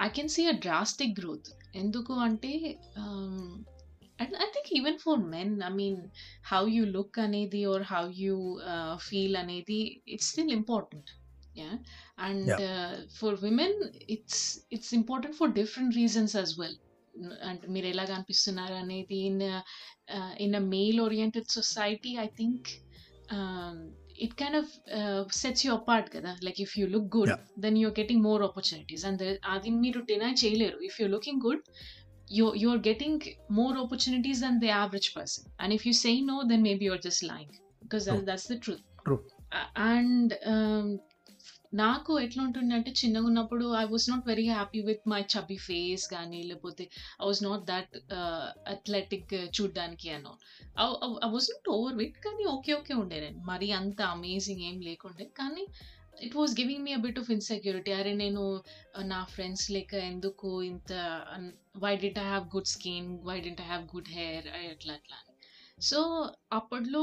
[0.00, 2.52] I can see a drastic growth ఎందుకు అంటే
[4.21, 5.99] And I think even for men I mean
[6.51, 8.35] how you look అనేది are how you
[9.07, 9.81] feel అనేది
[10.15, 11.11] it's still important
[11.55, 11.75] yeah
[12.25, 12.59] and Yeah.
[12.63, 13.71] uh, for women
[14.15, 14.39] it's
[14.75, 16.75] it's important for different reasons as well
[17.49, 19.39] అంటే మీరు ఎలా కనిపిస్తున్నారు అనేది in
[20.45, 22.67] in a male oriented society I think
[24.25, 24.69] it kind of
[25.39, 27.41] sets you apart కదా like if you look good Yeah.
[27.65, 29.23] Then you're getting more opportunities and
[29.55, 31.63] అది మీరు deny చేయలేరు if you looking good
[32.28, 33.20] you you're getting
[33.50, 37.22] more opportunities than the average person and if you say no then maybe you're just
[37.22, 37.52] lying
[37.82, 39.22] because that, that's the truth True.
[39.92, 40.32] And
[41.74, 46.04] నాకు ఎట్లా ఉంటుంది అంటే చిన్నగా ఉన్నప్పుడు I was not very happy with my chubby face
[46.14, 46.84] కానీ లేకపోతే
[47.22, 47.94] I was not that
[48.74, 50.32] athletic చూడ్డానికి అనో
[51.26, 55.26] I was not overweight కానీ ఓకే ఓకే ఉండే నేను మరి అంత అమేజింగ్ ఏం లేకుండే
[55.40, 55.64] కానీ
[56.22, 58.42] it was giving me a bit of insecurity అరే నేను
[59.12, 60.92] నా ఫ్రెండ్స్ లేక ఎందుకు ఇంత
[61.84, 65.28] why didn't I have good skin why didn't I have good hair అట్లా అట్లా అని.
[65.80, 66.00] సో
[66.52, 67.00] అప్పట్లో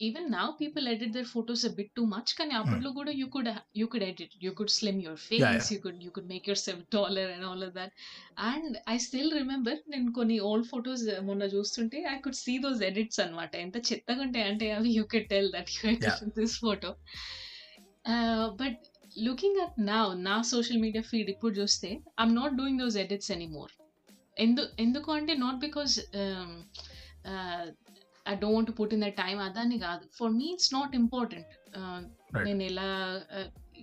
[0.00, 3.86] ఈవెన్ నా people edit their photos bit too much కానీ అప్పట్లో కూడా you could you
[3.86, 5.42] could edit you could slim your face
[5.72, 7.94] you could you could make yourself taller and all of that
[8.48, 13.20] and I still remember నేను కొన్ని old photos మొన్న చూస్తుంటే I could see those edits
[13.24, 15.92] అనమాట ఎంత చెత్తగా ఉంటాయి అంటే అవి you could tell that you.
[16.40, 16.92] This photo
[18.60, 18.80] but
[19.18, 19.98] looking at నా
[20.28, 21.88] నా సోషల్ మీడియా ఫీడ్ ఇప్పుడు చూస్తే
[22.20, 23.72] I'm not doing those edits anymore
[24.36, 25.94] ఎందు ఎందుకు అంటే not because
[28.28, 30.04] I don't put in the time అదని కాదు.
[30.18, 31.52] For me it's not important.
[32.46, 32.88] నేను ఎలా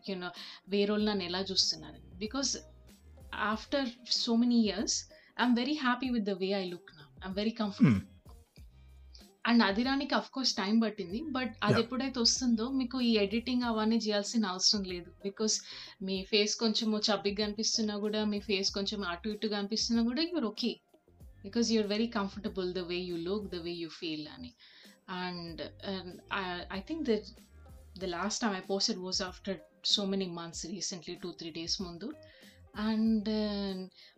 [0.10, 0.30] యూనో
[0.70, 2.00] వేరే వాళ్ళు నన్ను ఎలా చూస్తున్నాను.
[2.18, 2.52] Because
[3.52, 3.88] after
[4.24, 4.98] so many years
[5.42, 8.17] I'm very happy with the way I look నా ఐఎమ్ వెరీ కంఫర్టబుల్
[9.48, 11.80] అండ్ అది రానికి అఫ్ కోర్స్ టైం పట్టింది బట్ అది.
[11.84, 15.10] ఎప్పుడైతే వస్తుందో మీకు ఈ ఎడిటింగ్ అవన్నీ చేయాల్సిన అవసరం లేదు.
[15.26, 15.56] బికాస్
[16.08, 20.72] మీ ఫేస్ కొంచెం చబ్బిగా కనిపిస్తున్నా కూడా మీ ఫేస్ కొంచెం అటు ఇటు కనిపిస్తున్నా కూడా you're okay
[21.46, 24.52] because you're very comfortable the way you look the way you feel అని.
[25.22, 25.62] And
[26.72, 27.16] I think the
[28.02, 29.60] the last time I posted was after
[29.94, 32.08] so many months recently two three days ముందు
[32.88, 33.30] and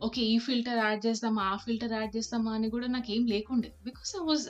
[0.01, 3.69] okay ఈ filter add చేద్దామా ఆ filter add చేద్దామా అని కూడా నాకు ఏం లేకుండే.
[3.83, 4.45] Because I was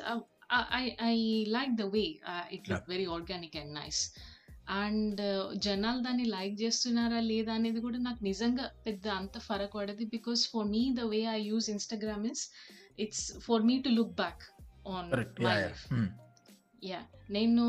[0.79, 1.15] I I
[1.47, 2.03] like the way
[2.51, 4.01] it look very organic and nice
[4.77, 5.21] and
[5.57, 10.67] జనాలు దాన్ని లైక్ చేస్తున్నారా లేదా అనేది కూడా నాకు నిజంగా పెద్ద అంత ఫరక్ పడదు because for
[10.67, 12.43] me the way I use Instagram is
[12.99, 14.43] it's for me to look back
[14.87, 15.83] on my yeah life
[16.83, 17.63] yeah నేను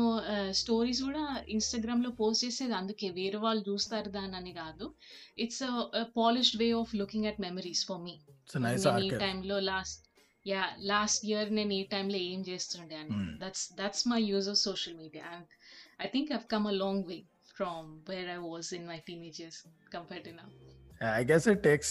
[0.51, 3.07] స్టోరీస్ కూడా ఇన్స్టాగ్రామ్లో పోస్ట్ చేసేది అందుకే.
[3.11, 4.85] వేరే వాళ్ళు చూస్తారు దాని అని కాదు.
[5.37, 5.63] It's
[6.17, 8.15] polished way of looking at memories for me
[9.25, 9.99] టైంలో లాస్ట్
[10.46, 13.30] యా లాస్ట్ ఇయర్ నేను ఈ టైంలో ఏం చేస్తుండే అని Hmm.
[13.42, 15.48] That's that's my use of social media and
[16.04, 17.18] I think I've come a long way
[17.54, 19.60] from where I was in my teenage years
[19.96, 20.48] compare to now
[21.18, 21.88] I guess it takes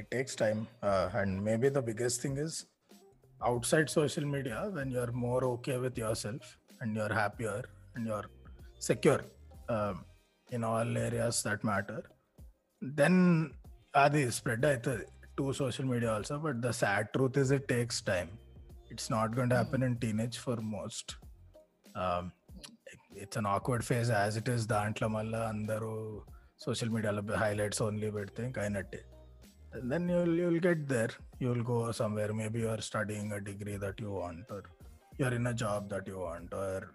[0.00, 2.54] it takes time, uh, and maybe the biggest thing is
[3.40, 6.44] outside social media when you're more okay with yourself
[6.80, 7.58] and you're happier
[7.94, 8.28] and you're
[8.88, 9.20] secure
[9.68, 9.96] um,
[10.48, 12.00] in all areas that matter.
[12.82, 13.16] Then
[13.94, 15.06] adi spread అవుతుంది
[15.39, 16.37] to social media also.
[16.39, 18.29] But the sad truth is it takes time.
[18.91, 21.07] It's not going to happen in teenage for most.
[21.95, 22.25] Um,
[23.21, 25.89] it's an awkward phase as it is దాంట్లో మళ్ళీ అందరూ
[26.65, 28.99] social మీడియాలో highlights only పెడితే ఇంకా అయినట్టే
[29.91, 31.13] then you'll you'll get there
[31.45, 34.67] you'll go somewhere maybe you're studying a degree that you want or
[35.19, 36.85] you're in a job that you want or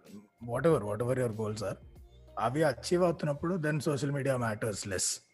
[0.70, 1.78] whatever whatever your goals are
[2.46, 5.33] అవి achieve అవుతున్నప్పుడు then social media matters less Hmm.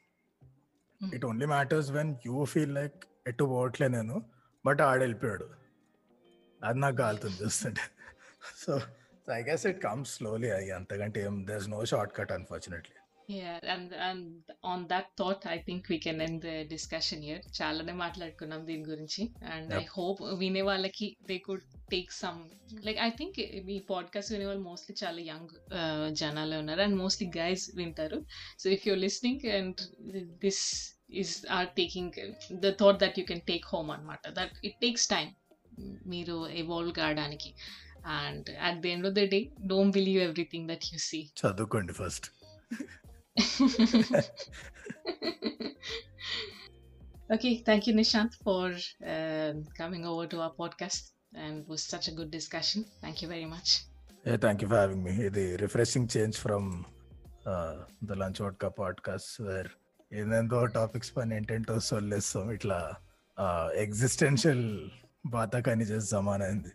[1.14, 4.16] It only matters when you feel like ఎటు పోవట్లే నేను
[4.66, 5.46] but ఆడ వెళ్ళిపోయాడు.
[6.64, 7.80] అది నాకు కాలుతుంది చూస్తుంటే.
[8.66, 8.80] So
[9.32, 11.84] I guess it comes slowly అయ్యి అంతకంటే ఏం there no
[12.16, 12.96] shortcut unfortunately
[13.30, 14.22] Yeah, and and
[14.64, 17.40] on that thought, I think we can end the discussion here.
[17.58, 19.22] చాలానే మాట్లాడుకున్నాం దీని గురించి.
[19.54, 19.82] And I.
[19.96, 22.38] హోప్ వినే వాళ్ళకి they could take some
[22.86, 23.36] like I think
[23.74, 25.52] ఈ పాడ్కాస్ట్ వినే వాళ్ళు మోస్ట్లీ చాలా యంగ్
[26.20, 26.82] జనాలే ఉన్నారు.
[26.86, 28.18] అండ్ మోస్ట్లీ గైస్ వింటారు.
[28.58, 29.80] So if you're listening and
[30.46, 30.62] this
[31.22, 32.18] is or taking
[32.64, 35.28] the thought that you can take home అనమాట దట్ ఇట్ టేక్స్ టైం
[36.06, 37.52] మీరు evolve కావడానికి.
[38.20, 39.40] And at the end of the day
[39.74, 42.28] don't believe everything that you see చదువుకోండి first
[47.30, 48.74] okay, thank you, Nishant, for
[49.06, 51.12] um coming over to our podcast.
[51.38, 53.88] And was such a good discussion thank you very much
[54.28, 56.84] a thank you for having me ఇది refreshing change from
[58.04, 59.68] the lunch vodka podcast where
[60.12, 62.50] ఏందేందో topics పైన ఏంటంటో సొల్లేస్తాం.
[62.50, 62.96] ఇట్లా
[63.76, 64.90] existential
[65.26, 66.70] బాతకాని చేసి జమానైంది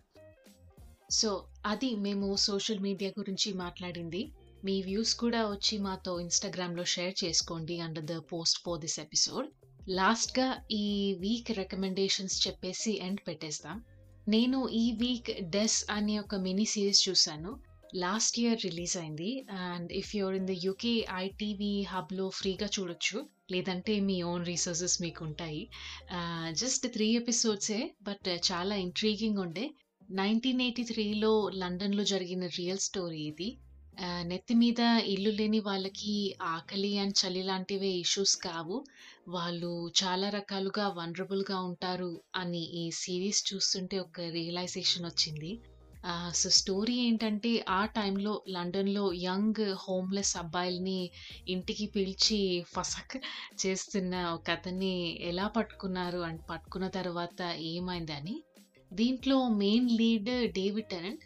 [1.11, 4.31] so అది మేము social media గురించి మాట్లాడింది.
[4.65, 9.47] మీ వ్యూస్ కూడా వచ్చి మాతో ఇన్స్టాగ్రామ్లో షేర్ చేసుకోండి under the post for this episode
[9.89, 10.85] లాస్ట్గా ఈ
[11.19, 13.77] వీక్ రికమెండేషన్స్ చెప్పేసి ఎండ్ పెట్టేస్తాం.
[14.27, 17.51] నేను ఈ వీక్ డెస్ అనే ఒక మినీ సిరీస్ చూశాను.
[17.95, 19.31] లాస్ట్ ఇయర్ రిలీజ్ అయింది.
[19.65, 20.93] And if you're in the UK
[21.25, 23.19] ITV హబ్లో ఫ్రీగా చూడొచ్చు.
[23.51, 25.61] లేదంటే మీ ఓన్ రీసోర్సెస్ మీకు ఉంటాయి.
[26.61, 29.65] జస్ట్ త్రీ ఎపిసోడ్సే బట్ చాలా ఇంట్రీగింగ్ ఉండే.
[30.21, 33.49] నైన్టీన్ ఎయిటీ త్రీలో లండన్లో జరిగిన రియల్ స్టోరీ ఇది.
[34.29, 36.13] నెత్తి మీద ఇల్లు లేని వాళ్ళకి
[36.45, 38.77] ఆకలి అండ్ చలి లాంటివే ఇష్యూస్ కావు.
[39.27, 39.69] వాళ్ళు
[40.03, 45.51] చాలా రకాలుగా వనరబుల్గా ఉంటారు అని ఈ సిరీస్ చూస్తుంటే ఒక రియలైజేషన్ వచ్చింది.
[46.33, 50.99] సో స్టోరీ ఏంటంటే ఆ టైంలో లండన్లో యంగ్ హోమ్లెస్ అబ్బాయిల్ని
[51.47, 52.39] ఇంటికి పిలిచి
[52.73, 53.17] ఫసక్
[53.65, 57.39] చేస్తున్న ఒక అతన్ని ఎలా పట్టుకున్నారు అండ్ పట్టుకున్న తర్వాత
[57.73, 58.35] ఏమైందని.
[58.93, 61.23] దీంట్లో మెయిన్ లీడ్ డేవిడ్ టెనెంట్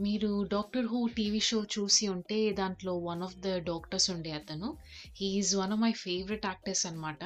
[0.00, 4.76] మీరు డాక్టర్ హూ టీవీ షో చూసి ఉంటే దాంట్లో వన్ ఆఫ్ ద డాక్టర్స్ ఉండే అతను.
[5.20, 7.18] He's one of my favourite actors అనమాట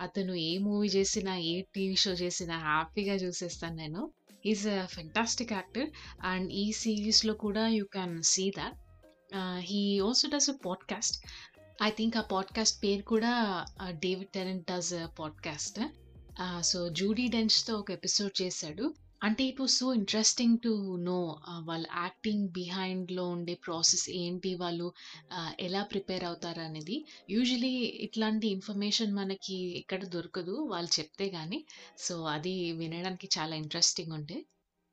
[0.00, 4.10] అతను ఏ మూవీ చేసినా ఏ టీవీ షో చేసినా హ్యాపీగా చూసేస్తాను నేను.
[4.46, 5.90] Is a fantastic actor
[6.22, 8.74] and ఈ సిరీస్లో కూడా you can see that
[9.58, 11.24] he also does a podcast
[11.82, 15.80] I think ఆ పాడ్కాస్ట్ పేరు కూడా David Tennant does podcast
[16.60, 18.94] so Judy డెన్స్తో ఒక ఎపిసోడ్ చేశాడు.
[19.22, 20.70] అంటే it was so interesting to
[21.08, 21.18] know
[21.66, 24.86] వాళ్ళ యాక్టింగ్ బిహైండ్లో ఉండే ప్రాసెస్ ఏంటి వాళ్ళు
[25.36, 26.96] uh, ఎలా ప్రిపేర్ అవుతారు అనేది.
[27.30, 27.74] యూజువలీ
[28.06, 31.58] ఇట్లాంటి ఇన్ఫర్మేషన్ మనకి ఎక్కడ దొరకదు వాళ్ళు చెప్తే కానీ
[31.98, 34.38] సో అది వినడానికి చాలా ఇంట్రెస్టింగ్ ఉండే.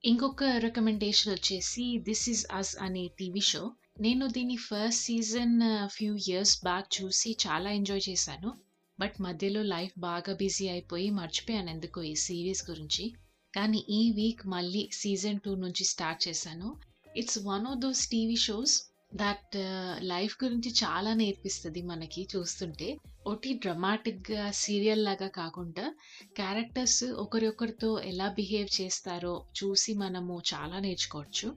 [0.03, 3.63] ఇంకొక రికమెండేషన్ వచ్చేసి దిస్ ఈజ్ అస్ అనే టీవీ షో
[3.99, 5.55] నేను దీని first season
[5.95, 8.51] few years back చూసి చాలా ఎంజాయ్ చేశాను.
[8.99, 13.07] బట్ మధ్యలో లైఫ్ బాగా బిజీ అయిపోయి మర్చిపోయాను ఎందుకో ఈ సిరీస్ గురించి.
[13.55, 16.69] కానీ ఈ వీక్ మళ్ళీ సీజన్ టూ నుంచి స్టార్ట్ చేశాను.
[17.17, 18.75] It's one of those TV shows
[19.15, 19.55] that
[20.11, 22.89] life గురించి చాలా నేర్పిస్తుంది మనకి చూస్తుంటే.
[23.27, 25.85] ఒకటి డ్రమాటిక్గా సీరియల్ లాగా కాకుండా
[26.35, 31.49] క్యారెక్టర్స్ ఒకరొకరితో ఎలా బిహేవ్ చేస్తారో చూసి మనము చాలా నేర్చుకోవచ్చు.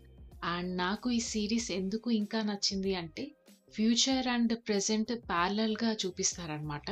[0.45, 3.24] అండ్ నాకు ఈ సిరీస్ ఎందుకు ఇంకా నచ్చింది అంటే
[3.74, 6.88] ఫ్యూచర్ అండ్ ప్రజెంట్ ప్యారలల్గా చూపిస్తారనమాట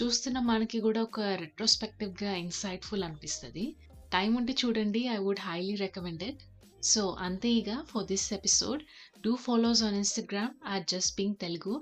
[0.00, 3.64] చూస్తున్న మనకి కూడా ఒక రెట్రోస్పెక్టివ్గా ఇన్సైట్ఫుల్ అనిపిస్తుంది.
[4.12, 6.38] టైం ఉంటే చూడండి I would highly recommended
[6.84, 8.82] so అంతే ఇక for this episode
[9.20, 11.74] do follows on Instagram at just pink Telugu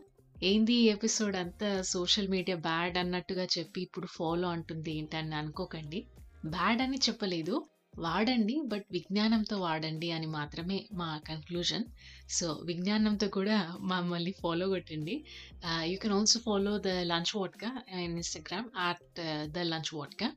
[0.43, 6.01] ఏంది ఈ ఎపిసోడ్ అంతా సోషల్ మీడియా బ్యాడ్ అన్నట్టుగా చెప్పి ఇప్పుడు ఫాలో అంటుంది ఏంటని అనుకోకండి.
[6.47, 7.55] బ్యాడ్ అని చెప్పలేదు.
[7.99, 11.85] వాడండి బట్ విజ్ఞానంతో వాడండి అని మాత్రమే మా కన్క్లూజన్
[12.29, 15.14] సో విజ్ఞానంతో కూడా మమ్మల్ని ఫాలో కొట్టండి.
[15.83, 17.70] You can also follow the lunch వాట్గా
[18.01, 19.20] in Instagram at
[19.51, 20.29] the lunch వాట్గా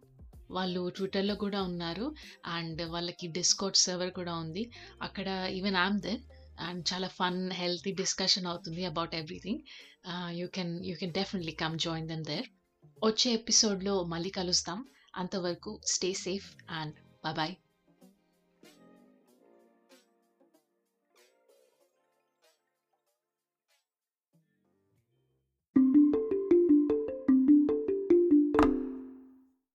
[0.50, 2.06] వాళ్ళు ట్విట్టర్లో కూడా ఉన్నారు.
[2.48, 4.64] అండ్ వాళ్ళకి డిస్కౌట్ సర్వర్ కూడా ఉంది.
[5.02, 5.28] అక్కడ
[5.60, 6.22] ఈవెన్ ఐమ్ దెన్
[6.60, 9.62] అండ్ చాలా ఫన్ హెల్తీ డిస్కషన్ అవుతుంది about everything.
[10.32, 12.50] You can you can definitely come join them there.
[13.04, 14.80] వచ్చే ఎపిసోడ్లో మళ్ళీ కలుస్తాం.
[15.16, 16.96] అంతవరకు స్టే సేఫ్ అండ్
[17.40, 17.56] బాయ్